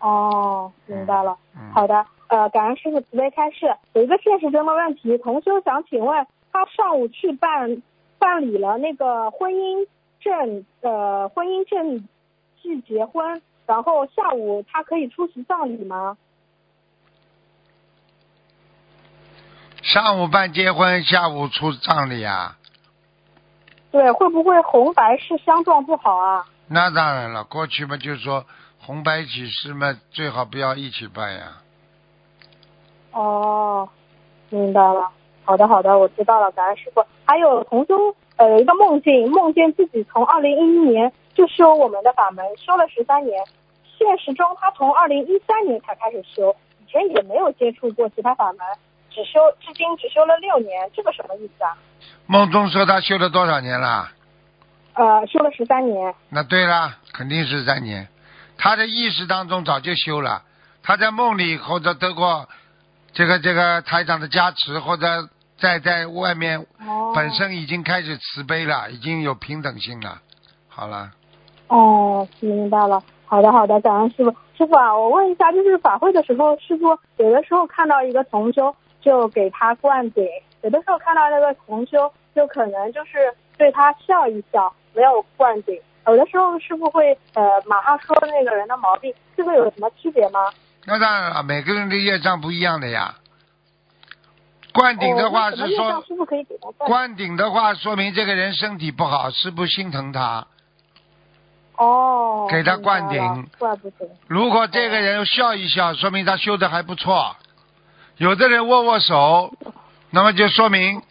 [0.00, 1.36] 哦，明白了。
[1.56, 1.72] 嗯。
[1.72, 3.72] 好的，呃，感恩师傅慈悲开示。
[3.94, 7.82] 有一个现实中的问题，同修想请问，他上午去办
[8.18, 9.86] 办理了那个婚姻
[10.20, 12.08] 证，呃，婚姻证
[12.60, 16.18] 去结婚，然后下午他可以出席葬礼吗？
[19.90, 22.58] 上午办结婚，下午出葬礼啊？
[23.90, 26.44] 对，会不会红白事相撞不好啊？
[26.66, 28.44] 那当然了，过去嘛就是说
[28.78, 31.62] 红白喜事嘛，最好不要一起办呀。
[33.12, 33.88] 哦，
[34.50, 35.10] 明白了。
[35.42, 37.02] 好的，好的，我知道了，感恩师傅。
[37.24, 43.42] 还有同修，呃，有一个梦境，梦见自己从二零一一年就修我们的法门，修了十三年。
[43.96, 48.58] 现实中，他从二零一三年才开始修，以前也没有接触过其他法门，
[49.10, 51.76] 只修至今只修了六年，这个什么意思啊？
[52.26, 54.10] 梦中说他修了多少年了？
[54.94, 56.14] 呃，修了十三年。
[56.28, 58.08] 那对了，肯定是三年。
[58.56, 60.42] 他的意识当中早就修了，
[60.82, 62.48] 他在梦里或者得过
[63.12, 65.28] 这个这个台长的加持，或者
[65.58, 67.12] 在在外面哦。
[67.14, 70.20] 本身已经开始慈悲了，已经有平等性了。
[70.68, 71.10] 好了，
[71.68, 73.02] 哦，明白了。
[73.26, 74.34] 好的，好的，感恩师傅。
[74.56, 80.26] 师傅啊，我问一下，就是法会的时候，师傅有的时候看到一个同修就给他灌顶，
[80.62, 85.80] 有的时候看到那个同修就可能就是对他笑一笑，没有灌顶。
[86.06, 90.40] 有的时候师傅会呃马上说那个人的毛病，这个有什么区别吗？
[90.86, 93.14] 那当然了，每个人的业障不一样的呀。
[94.72, 96.02] 灌顶的话哦、是说，
[96.78, 96.88] 灌。
[96.88, 100.46] 灌顶的话说明这个人身体不好，师傅心疼他。
[101.76, 102.46] 哦。
[102.50, 104.08] 给他灌顶明白了怪不得。
[104.28, 107.36] 如果这个人笑一笑，说明他修的还不错。
[108.18, 109.52] 有的人握握手，
[110.10, 111.02] 那么就说明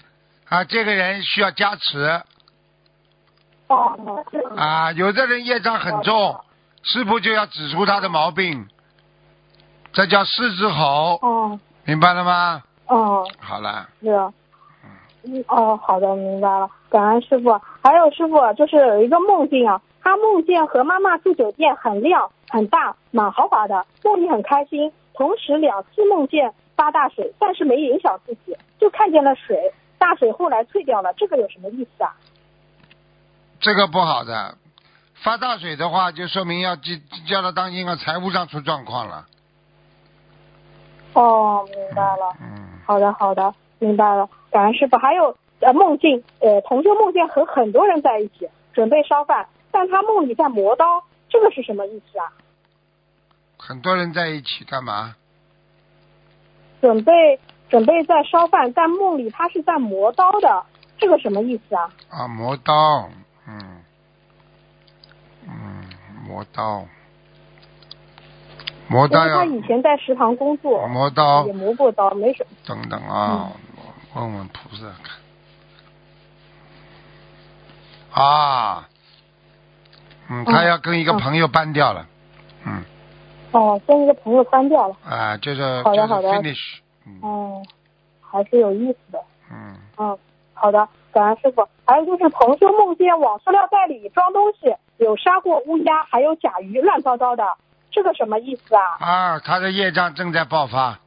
[0.49, 2.21] 啊，这个人需要加持
[3.67, 4.25] 哦。
[4.57, 4.91] 啊。
[4.91, 6.41] 有的人业障很重，
[6.83, 8.67] 师傅就要指出他的毛病，
[9.93, 11.59] 这叫狮子吼，哦。
[11.85, 12.63] 明白了吗？
[12.87, 14.33] 哦，好了，是啊。
[15.23, 17.57] 嗯，哦，好的，明白了，感恩师傅。
[17.81, 24.91] 还有师傅，就是有一个梦境啊，他梦见和妈妈住酒店，很亮、很大、蛮豪华的，梦里很开心。
[25.13, 32.15] 同时两次梦见发大水，但是没影响自己，就看见了水，大水后来退掉了，这个有什么意思啊？
[33.59, 34.55] 这个不好的，
[35.15, 36.91] 发大水的话，就说明要叫
[37.27, 39.25] 叫他当心啊，财务上出状况了。
[41.13, 42.37] 哦，明白了。
[42.39, 44.29] 嗯，好的，好的，明白了。
[44.51, 44.97] 感恩师傅。
[44.97, 52.31] 还有呃，梦境，呃，同修梦见和很多人在一起准备烧饭，但他梦里在磨刀，这个是什么意思啊？
[53.57, 55.15] 很多人在一起干嘛？
[56.81, 60.65] 准备准备在烧饭，但梦里他是在磨刀的，
[60.97, 61.89] 这个什么意思啊？
[62.09, 63.09] 啊，磨刀，
[63.47, 63.81] 嗯，
[65.47, 65.83] 嗯，
[66.27, 66.85] 磨刀，
[68.87, 71.45] 磨刀要他以前在食堂工作，磨刀。
[71.45, 72.49] 也磨过刀，没什么。
[72.65, 73.51] 等等啊，
[74.13, 75.17] 我问问菩萨看。
[78.23, 78.87] 啊，
[80.29, 81.19] 嗯，他要跟一个嗯。
[81.19, 82.07] 朋友搬掉了，
[82.65, 82.83] 嗯，
[83.51, 84.95] 哦，跟一个朋友翻掉了。
[85.03, 87.63] 啊，就是就是好的好的 finish，嗯哦，
[88.21, 89.19] 还是有意思的。
[89.51, 90.17] 嗯，嗯，
[90.53, 91.67] 好的，感恩师傅。
[91.85, 97.45] 还有就是同修梦见往塑料袋里装东西，有杀过乌鸦，还有甲鱼，乱糟糟的，
[97.91, 98.81] 这个什么意思啊？
[98.99, 100.99] 啊，他的业障正在爆发，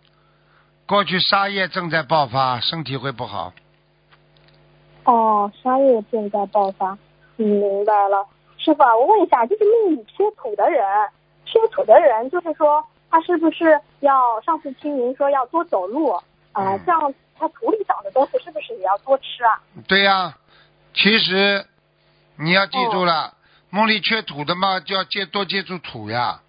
[0.86, 3.52] 过去杀业正在爆发，身体会不好。
[5.04, 6.96] 哦，杀业正在爆发。
[7.36, 8.26] 嗯，明白了。
[8.56, 10.82] 师傅啊，我问一下，就是命里缺土的人，
[11.50, 16.22] 缺土的人，就是说他是不是要上次听您说要多走路啊、
[16.52, 19.60] 嗯这样他土里长的东西是不是也要多吃啊？
[19.88, 20.36] 对呀、
[20.94, 21.66] 其实
[22.36, 23.34] 你要记住哦了，
[23.70, 26.40] 梦里缺土的嘛，就要接多接触土呀，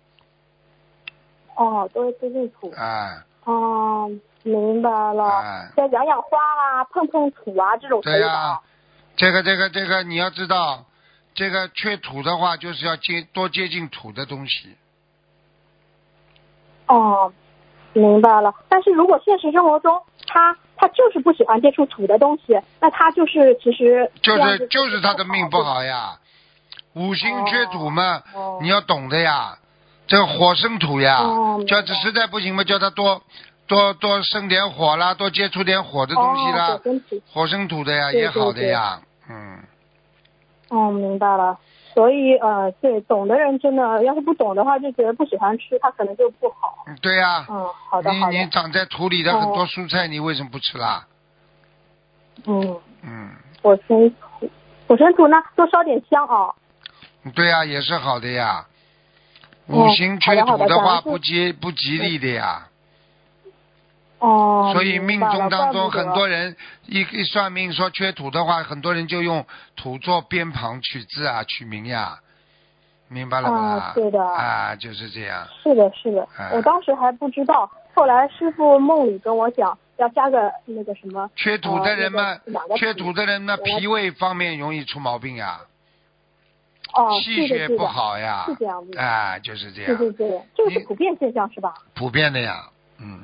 [1.56, 2.74] 哦，多接触土。
[2.76, 4.10] 哎，哦，
[4.44, 5.24] 明白了。
[5.40, 8.62] 哎再养养花啊，碰碰土啊，这种可以的对呀、啊。
[9.16, 10.86] 这个这个这个你要知道，
[11.34, 14.76] 这个缺土的话，就是要接多接近土的东西。
[16.94, 17.32] 哦，
[17.94, 18.54] 明白了。
[18.70, 26.18] 但是如果现实生活中他他就是不喜欢接触土的东西，那他就是其实就是就是他的命不好呀，
[26.94, 29.58] 五行缺土嘛，哦你要懂的呀。
[30.08, 33.22] 这个火生土呀，哦叫他实在不行嘛，叫他多
[33.68, 36.82] 多多生点火啦，多接触点火的东西啦，哦，
[37.32, 37.84] 火生土。
[37.86, 39.60] 的呀对也好的呀，嗯，
[40.70, 41.58] 哦，明白了。
[41.94, 46.84] 所以呃，对懂的人真的，要是不懂的话，就觉得不喜欢吃，它可能就不好。
[46.88, 48.38] 嗯对呀、嗯，好的你好的。
[48.38, 51.06] 你长在土里的很多蔬菜，你为什么不吃啦？
[52.46, 53.30] 嗯，嗯，
[53.62, 54.50] 火生土，
[54.88, 56.54] 火生土呢，多烧点香啊。
[57.36, 58.66] 对呀、也是好的呀。
[59.68, 62.68] 哦五行缺土的话，不吉不吉利的呀。
[64.22, 64.72] 哦。
[64.74, 66.56] 所以命中当中很多人
[66.86, 69.46] 一一算命说缺土的话，很多人就用
[69.76, 72.18] 土做边旁取字啊、取名呀，
[73.10, 73.58] 明白了吧？
[73.58, 75.46] 啊对的啊，就是这样。
[75.62, 81.30] 是的，是的，哎我当时还不知道，后来师傅梦里跟我讲，要加个那个什么。
[81.36, 85.60] 缺土的人嘛呃那个，缺土土的人嘛，脾胃方面容易出毛病呀，
[86.94, 89.02] 哦，气血不好呀是这样子，的。
[89.02, 91.74] 哎，就是这样，对对对，这个是普遍现象是吧？
[91.96, 92.64] 普遍的呀，
[93.00, 93.20] 嗯。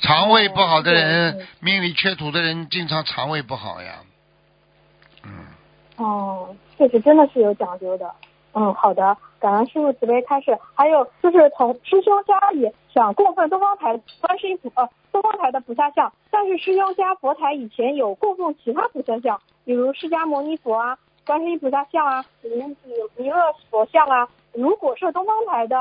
[0.00, 4.00] 肠胃不好的哦人，命里缺土的人，经常肠胃不好呀。
[5.24, 5.46] 嗯，
[5.96, 8.12] 哦，确实真的是有讲究的。
[8.52, 10.58] 嗯，好的，感恩师傅慈悲开示。
[10.74, 22.76] 还有就是从师兄家里想供奉东方台观世音菩呃东方台的菩萨像，但是师兄家佛台以前有供奉其他菩萨像，比如释迦牟尼佛啊、观世音菩萨像啊、弥弥
[23.16, 23.36] 弥勒
[23.70, 24.28] 佛像啊。
[24.52, 25.76] 如果是东方台的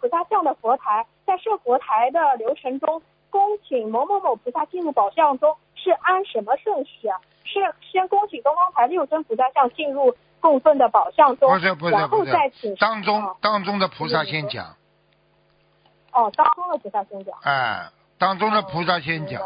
[0.00, 3.02] 菩萨像的佛台，在设佛台的流程中，
[3.36, 7.20] 恭请某某某菩萨进入宝像中，是按什么顺序啊？
[7.44, 7.60] 是
[7.92, 14.74] 先恭请东方台六尊菩萨像进入供奉的宝像中，不是不是然后不是再请当中哦当中的菩萨先讲，
[16.12, 17.38] 哦，当中的菩萨先讲。
[17.42, 19.42] 哎，当中的菩萨先讲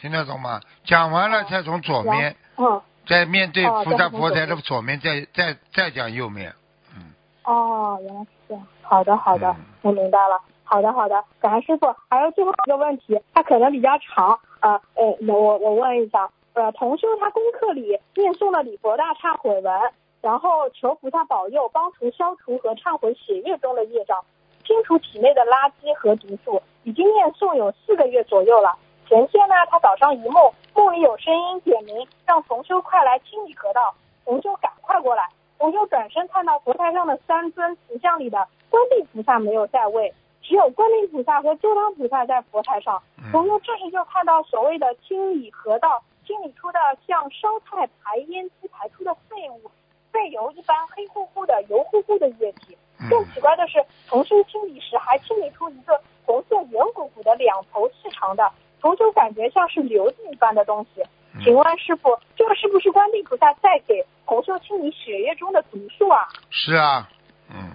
[0.00, 0.60] 听得懂吗？
[0.84, 6.52] 讲完了才从左面，嗯，在面对哦菩萨佛台的左面，再再再讲右面，
[6.96, 8.66] 嗯，哦，原来是这样。
[8.82, 10.42] 好的，好的，嗯我明白了。
[10.64, 11.94] 好的，好的，感恩师傅。
[12.08, 19.80] 还有最后一个问题，它可能比较长，呃呃，那我我问一下，呃，同修他功课里念诵了礼佛大忏悔文，
[20.20, 24.24] 然后求菩萨保佑，帮助消除和忏悔血液中的业障，
[24.66, 26.60] 清除体内的垃圾和毒素。
[26.82, 28.76] 已经念诵有四个月左右了。
[29.06, 33.94] 前天呢，他早上一梦，梦里有声音点名让同修快来清理河道，
[34.24, 35.28] 同修赶快过来。
[35.58, 40.12] 同修转身看到佛台上的三尊瓷像里的观地菩萨没有在位，
[40.44, 43.02] 只有观音菩萨和周汤菩萨在佛台上。
[43.18, 49.70] 嗯同修这时就看到所谓的清理河道，清理出的像烧菜排烟机排出的废物、
[50.12, 52.76] 废油一般黑乎乎的、油乎乎的液体。
[53.00, 61.02] 嗯更奇怪的是，同修清理时还清理出一个红色圆鼓鼓的、两头细长的，同修感觉像是瘤子一般的东西。
[61.34, 66.28] 嗯请问师傅，这个是不是观音菩萨在给同修清理血液中的毒素啊？
[66.50, 67.08] 是啊，
[67.50, 67.74] 嗯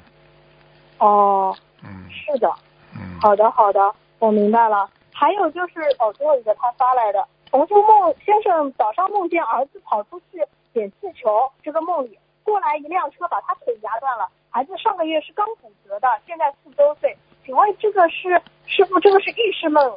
[1.00, 1.54] 哦，
[1.84, 2.50] 嗯是的。
[2.96, 4.90] 嗯，好的，好的，我明白了。
[5.14, 19.92] 还有就是，哦，最后一个他发来的，同修梦先生早上梦见儿子跑出去捡气球，这个梦里过来一辆车把他腿压断了，孩子上个月是刚骨折的，现在四周岁，请问这个是师傅，这个是预示梦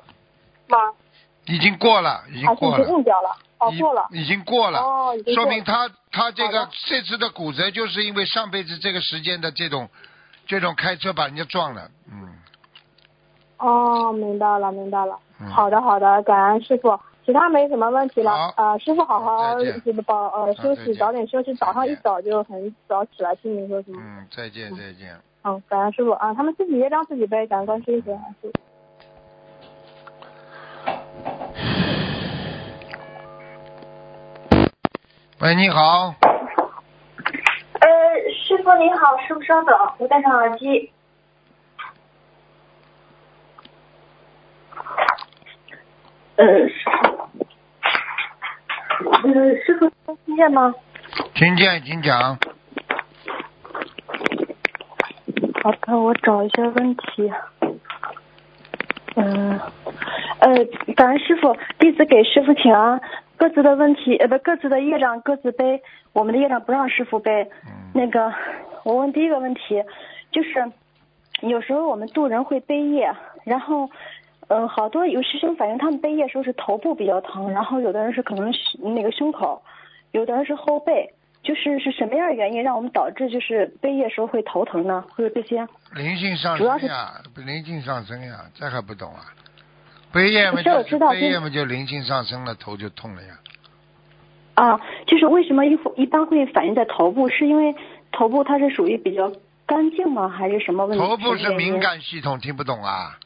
[0.68, 0.78] 吗？
[1.46, 3.36] 已经过了，已经还是已经过了，误掉了？
[3.58, 4.08] 哦，已过了。
[4.10, 4.80] 已经过了。
[4.80, 9.88] 哦，已经过了说明他他这个这次的骨折，就是因为上辈子这个时间的这种
[10.46, 12.28] 这种开车把人家撞了，嗯
[13.58, 15.18] 哦，明白了，明白了。
[15.40, 15.48] 嗯。
[15.48, 18.54] 好的，好的，感恩师傅，其他没什么问题了好。
[18.56, 19.54] 呃，师傅好好
[20.04, 24.00] 保呃休息，早点休息，早上一早就很早起来听您说什么。
[24.02, 25.16] 嗯，再见再见。
[25.44, 28.18] 嗯，感恩师傅啊，他们自己业障自己背，感恩观世音菩萨。
[28.18, 28.52] 师傅
[35.40, 36.41] 喂，你好，呃，
[38.52, 40.92] 师傅您好，师傅稍等，我戴上耳机。
[46.36, 47.30] 呃，师傅，
[49.10, 49.32] 呃，
[49.64, 50.74] 师傅能听见吗？
[51.32, 52.38] 听见请讲。
[55.62, 57.32] 好的，我找一下问题。
[59.16, 59.58] 嗯，
[60.40, 63.00] 呃，感恩师傅，弟子给师傅请安。
[63.38, 65.82] 各自的问题，呃，不，各自的业障各自背，
[66.12, 67.50] 我们的业障不让师傅背。
[67.94, 68.32] 嗯那个，
[68.84, 69.82] 我问第一个问题，
[70.30, 70.72] 就是
[71.42, 73.14] 有时候我们渡人会背业，
[73.44, 73.90] 然后，
[74.48, 79.62] 嗯、好多有师兄反映他们背业时候是头部比较疼，然后有的人是可能是那个胸口，
[80.12, 81.12] 有的人是后背，
[81.42, 85.04] 就是是什么样的原因让我们导致就是背业时候会头疼呢？
[85.14, 85.66] 会有这些？
[85.94, 89.20] 灵性上升呀，灵性上升呀，这还不懂啊？
[90.12, 93.38] 背业嘛就背业嘛就灵性上升了，头就痛了呀。
[94.54, 97.28] 啊，就是为什么一一般会反映在头部？
[97.28, 97.74] 是因为
[98.10, 99.32] 头部它是属于比较
[99.66, 100.28] 干净吗？
[100.28, 101.04] 还是什么问题？
[101.04, 101.80] 头部是敏。
[101.80, 103.18] 感系统，听不懂啊？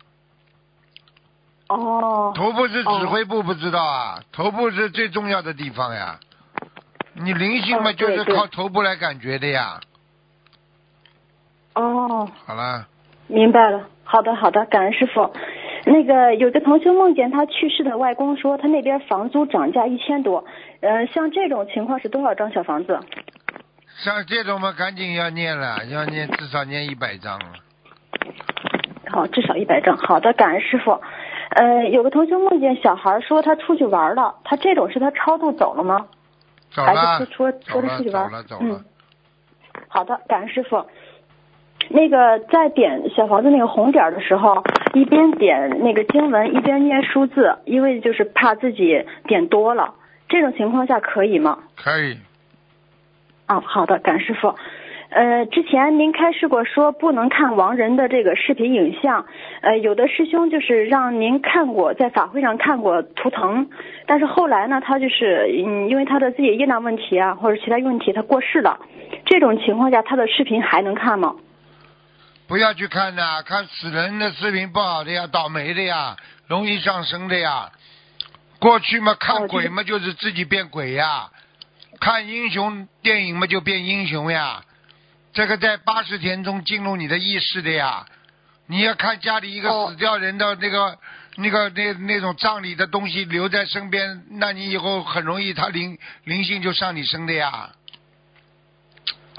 [1.68, 2.32] 哦。
[2.36, 4.20] 头部是指挥部，不知道啊？
[4.32, 6.18] 头部是最重要的地方呀。
[7.14, 9.80] 你灵性嘛，就是靠头部来感觉的呀。
[11.74, 12.86] 哦，好了，
[13.26, 13.88] 明白了。
[14.04, 15.32] 好的，好的，感恩师傅。
[15.88, 20.44] 那个有个同学梦见他去世的外公说，他那边房租涨价一千多。
[20.80, 22.98] 嗯、像这种情况是多少张小房子？
[24.02, 27.46] 像这种嘛，赶紧要念了，要念至少念一百张了。
[29.10, 29.96] 好，至少一百张。
[29.96, 31.00] 好的，感恩师傅。
[31.50, 36.08] 呃，有个同学梦见小孩说他出去玩了，他这种是他超度走了吗？
[36.74, 38.28] 还走了是，说说他出去玩？
[38.28, 38.84] 走了，走了嗯。。
[39.86, 40.84] 好的，感恩师傅。
[41.88, 44.62] 那个在点小房子那个红点儿的时候，
[44.94, 49.94] 一边点那个经文，一边念数字，因为就是怕自己点多了。
[50.28, 51.58] 这种情况下可以吗？
[51.76, 52.16] 可以，
[53.46, 54.54] 啊，好的，感师傅。
[55.08, 59.24] 呃，之前您开示过说不能看亡人的这个视频影像，
[59.60, 63.68] 呃，有的师兄就是让您看过，在法会上看过图腾，
[64.06, 68.80] 但是后来呢，他就是嗯，因为他的自己业障问题啊，或者其他问题，他过世了。
[69.24, 71.36] 这种情况下，他的视频还能看吗？
[72.46, 76.16] 不要去看呐、看死人的视频不好的呀，倒霉的呀，
[76.46, 77.72] 容易上升的呀。
[78.58, 81.28] 过去嘛，看哦鬼嘛就是自己变鬼呀，
[81.98, 84.62] 看英雄电影嘛就变英雄呀。
[85.32, 88.06] 这个在八十天中进入你的意识的呀。
[88.68, 90.98] 你要看家里一个哦死掉人的那个、
[91.36, 97.70] 那个那那种葬礼的东西留在身边，那你以后很容易他灵灵性就上你身的呀。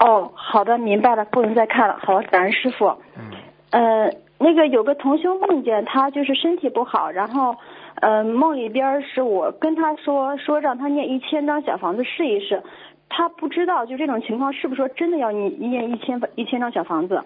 [0.00, 1.98] 哦，好的，明白了，不能再看了。
[2.00, 2.86] 好，感恩师傅。
[3.16, 3.30] 嗯，
[3.70, 7.56] 呃，那个有个同修梦见他就是身体不好，然后
[8.00, 12.62] 呃梦里边是我跟他说说让他念一千张小房子试一试，
[13.08, 17.22] 他不知道就这种情况是不是说真的要你念一千一千张小房子？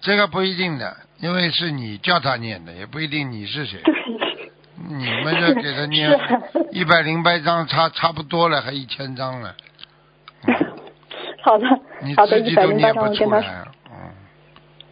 [0.00, 3.80] 这个不一定的，因为是你叫他念的，也不一定你是谁。
[3.84, 3.94] 对，
[4.88, 6.10] 你们这给他念
[6.52, 9.54] 是一百零八张，差差不多了，还一千张了，
[11.42, 11.66] 好的，
[12.16, 13.50] 好的，一百零八张我跟他说。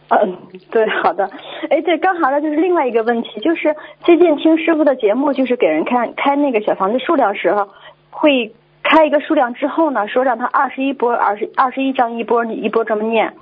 [0.09, 0.37] 嗯，嗯，
[0.69, 1.29] 对，好的。
[1.69, 7.69] 哎，对，刚好呢，就是另外一个问题，就是最近听师傅的节目，就是给人看开那个小房子数量时候，
[8.09, 13.33] 会开一个数量之后呢，说让他二十一波、二十二十一张一波，你一波这么念。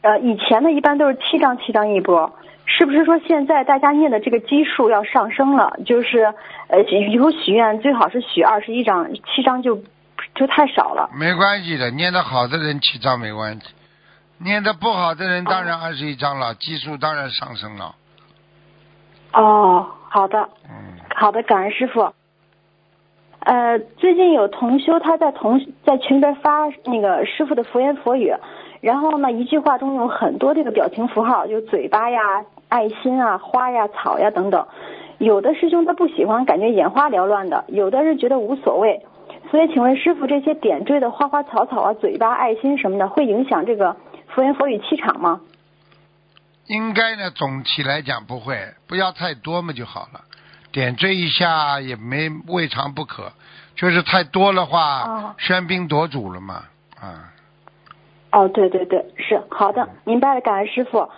[0.00, 2.32] 呃，以前呢一般都是七张七张一波，
[2.66, 5.78] 是不是说现在大家念的这个基数要上升了？
[5.86, 6.34] 就是
[6.66, 9.78] 呃，以后许愿最好是许二十一张，七张就
[10.38, 11.10] 就太少了。
[11.12, 13.66] 没关系的，念得好的人七张没关系，
[14.38, 17.96] 念得不好的人当然二十一张了，基数当然上升了。
[19.32, 22.12] 哦，好的，嗯，好的，感恩师傅。
[23.40, 28.32] 呃，最近有同修他在同在群里边发那个师傅的佛言佛语，
[28.80, 32.20] 然后呢，一句话中有很多这个表情符号，就嘴巴呀、
[32.68, 34.66] 爱心啊、花呀、草呀等等。
[35.18, 39.02] 有的师兄他不喜欢，感觉眼花缭乱的；有的人觉得无所谓。
[39.50, 43.96] 所以，请问师傅，这些点缀的花花草草啊、嘴巴、爱心什么的，会影响这个
[44.28, 45.40] 佛言佛语气场吗？
[46.66, 50.20] 应该呢，总体来讲不会，不要太多嘛就好了，
[50.70, 53.32] 点缀一下也没未尝不可，
[53.74, 56.64] 就是太多的话，哦喧宾夺主了嘛，
[57.00, 57.32] 啊，
[58.32, 61.08] 哦，对对对，是好的，明白了，感恩师傅。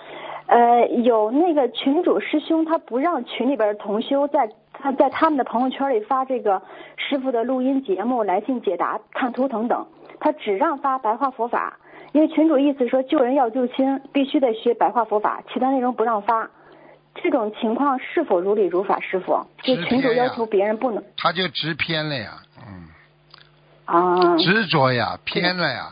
[0.51, 6.61] 呃，有那个群主师兄，他不让群里边的同修在他在他们的朋友圈里发这个
[6.97, 9.87] 师傅的录音节目、来信解答、看图腾等，
[10.19, 11.79] 他只让发白话佛法，
[12.11, 16.51] 因为群主意思说救人要救亲，必须得学白话佛法，其他内容不让发。
[17.15, 18.99] 这种情况是否如理如法？
[18.99, 22.33] 师傅，就群主要求别人不能他就执偏了呀，
[22.67, 22.89] 嗯，
[23.85, 25.91] 啊，执着呀，偏了呀，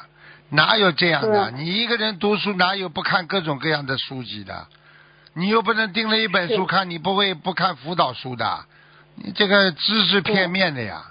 [0.51, 1.51] 哪有这样的？
[1.51, 4.67] 你一个人读书哪有不看各种各样的书籍的？
[5.35, 8.65] 你又不能盯了一本书看，你不会不看辅导书的，
[9.15, 11.05] 你这个知识片面的呀，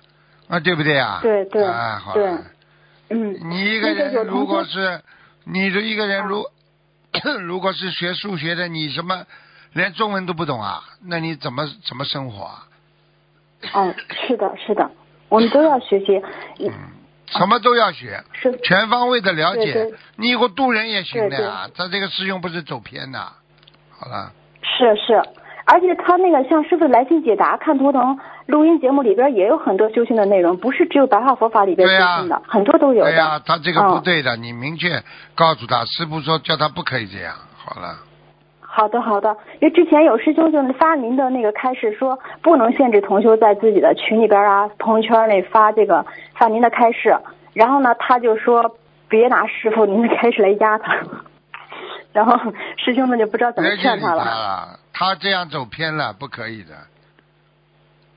[0.49, 1.19] 啊，对不对呀？
[1.21, 2.41] 对对啊，好对了。
[3.09, 5.01] 嗯，你一个人如果是
[5.45, 6.45] 你的一个人如
[7.41, 9.25] 如果是学数学的，你什么
[9.73, 10.83] 连中文都不懂啊？
[11.05, 12.67] 那你怎么怎么生活啊？
[13.73, 13.93] 哦，
[14.27, 14.91] 是的，是的，
[15.29, 16.21] 我们都要学习。
[16.59, 16.69] 嗯，
[17.27, 19.73] 什么都要学，是全方位的了解。
[19.73, 21.69] 对对你以后渡人也行的对呀。
[21.75, 23.19] 他这个师兄不是走偏的。
[23.99, 25.15] 好了，是是，
[25.65, 33.11] 而且他那个像师傅来信解答、看图腾录音节目里边也有很多修行的内容，不是只有白话佛法里边修行的，很多都有的。
[33.11, 35.03] 对呀、他这个不嗯对的，你明确
[35.35, 37.33] 告诉他，师傅说叫他不可以这样。
[37.57, 37.97] 好了，
[38.77, 46.05] 好的好的，因为之前有师兄就是发您的那个开示说，不能限制同修在自己的群里边啊、朋友圈里发这个
[46.35, 47.17] 发您的开示，
[47.53, 48.77] 然后呢他就说
[49.09, 50.95] 别拿师傅您的开示来压他，
[52.13, 54.77] 然后师兄们就不知道怎么劝他了。
[54.93, 56.75] 他这样走偏了，不可以的。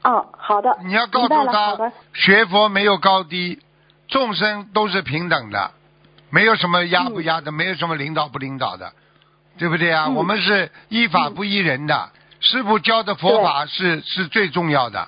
[0.02, 3.60] 哦，好的，你要告诉他，学佛没有高低，
[4.08, 5.70] 众生都是平等的，
[6.28, 8.92] 没有什么压不压的，没有什么领导不领导的，
[9.60, 10.06] 对不对啊？
[10.08, 10.14] 嗯。
[10.16, 12.08] 我们是依法不依人的，
[12.40, 15.06] 师傅教的佛法是是最重要的，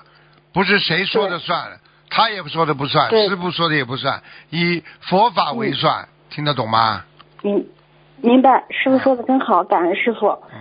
[0.53, 1.79] 不是谁说的算，
[2.09, 3.27] 他也说的不算，对。
[3.27, 7.03] 师傅说的也不算，以佛法为算，听得懂吗？
[7.41, 7.67] 明
[8.21, 10.27] 明白，师傅说的真好，感恩师傅。
[10.53, 10.59] 嗯，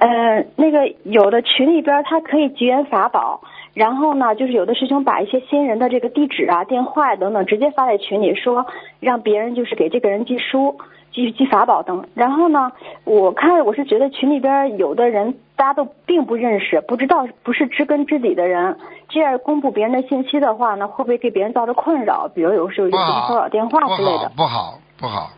[0.00, 3.40] 呃，那个有的群里边他可以结缘法宝，
[3.72, 8.66] 然后呢，就是有的师兄把一些新人的这个地址啊、电话呀、等等直接发在群里，说
[8.98, 10.78] 让别人就是给这个人寄书、
[11.12, 12.06] 寄寄法宝等。
[12.14, 12.72] 然后呢，
[13.04, 22.28] 我看我是觉得群里边有的人大家都并不认识，不知道不是知根知底的人，这样公布别人的信息的话呢，会不会给别人造成困扰？
[22.28, 24.30] 比如有时候有骚扰电话之类的，。
[24.36, 25.30] 不好，不好，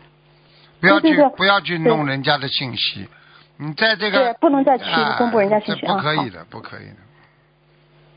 [0.79, 3.07] 不要去不要去弄人家的信息。
[3.57, 6.95] 你在这个对不能在群里啊公布人家信息啊不可以的，不可以的。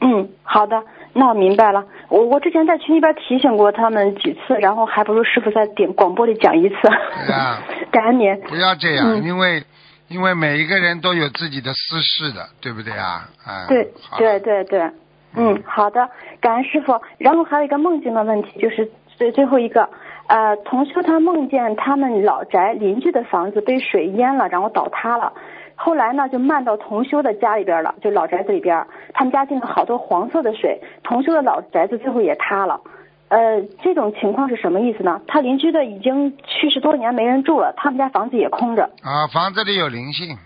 [0.00, 0.82] 嗯，好的，
[1.14, 1.84] 那我明白了。
[2.08, 6.76] 我我之前在群里边提醒过他们几次，然后还不如师傅在点广播里讲一次。
[6.82, 7.58] 对呀
[7.90, 8.38] 感恩您。
[8.42, 9.62] 不要这样，嗯因为
[10.08, 13.28] 因为每一个人都有自己的私事的，对不对啊？
[13.44, 14.90] 啊，对对对对，
[15.34, 16.08] 嗯，好的，
[16.40, 17.00] 感恩师傅。
[17.18, 19.88] 然后还有一个梦境的问题，就是最最后一个，
[20.28, 25.32] 呃，同修他梦见他们老宅邻居的房子被水淹了，然后倒塌了。
[25.78, 32.80] 后来呢，就漫到同修的家里边了，就老宅子里边，他们家进了好多黄色的水，同修的老宅子最后也塌了。
[33.28, 35.20] 呃，这种情况是什么意思呢？
[35.28, 38.84] 他邻居的已经去世多年没人住了，他们家房子也空着。
[39.02, 40.38] 啊，房子里有灵性，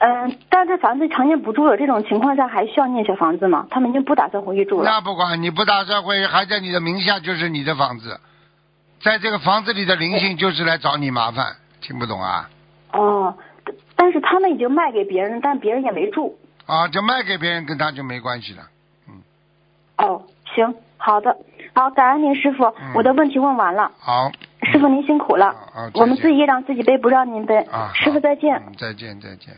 [0.00, 3.66] 嗯、但是房子常年不住了，这种情况下还需要念小房子吗？
[3.70, 4.90] 他们已经不打算回去住了。
[4.90, 8.20] 那不管你不打算回，还在你的名下就是你的房子，
[9.00, 11.46] 在这个房子里的灵性就是来找你麻烦，
[11.80, 12.50] 听不懂啊？
[12.92, 13.34] 哦，
[13.96, 16.38] 但是他们已经卖给别人，但别人也没住。
[16.66, 18.62] 啊，就卖给别人跟他就没关系了。
[19.08, 19.22] 嗯
[19.98, 20.22] 哦，
[20.54, 21.36] 行，好的，
[21.74, 24.32] 好，感恩您师傅，嗯我的问题问完了，好，
[24.72, 27.58] 师傅您辛苦了，啊我们自己让自己背，不让您背。
[27.64, 28.62] 啊，师傅再见。
[28.66, 29.54] 嗯，再见，再见。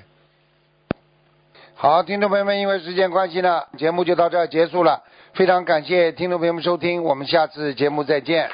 [1.74, 5.02] 好，听众朋友们，因为时间关系呢，节目就到这儿结束了。
[5.34, 8.50] 非常感谢听众朋友们收听，我们下次节目再见。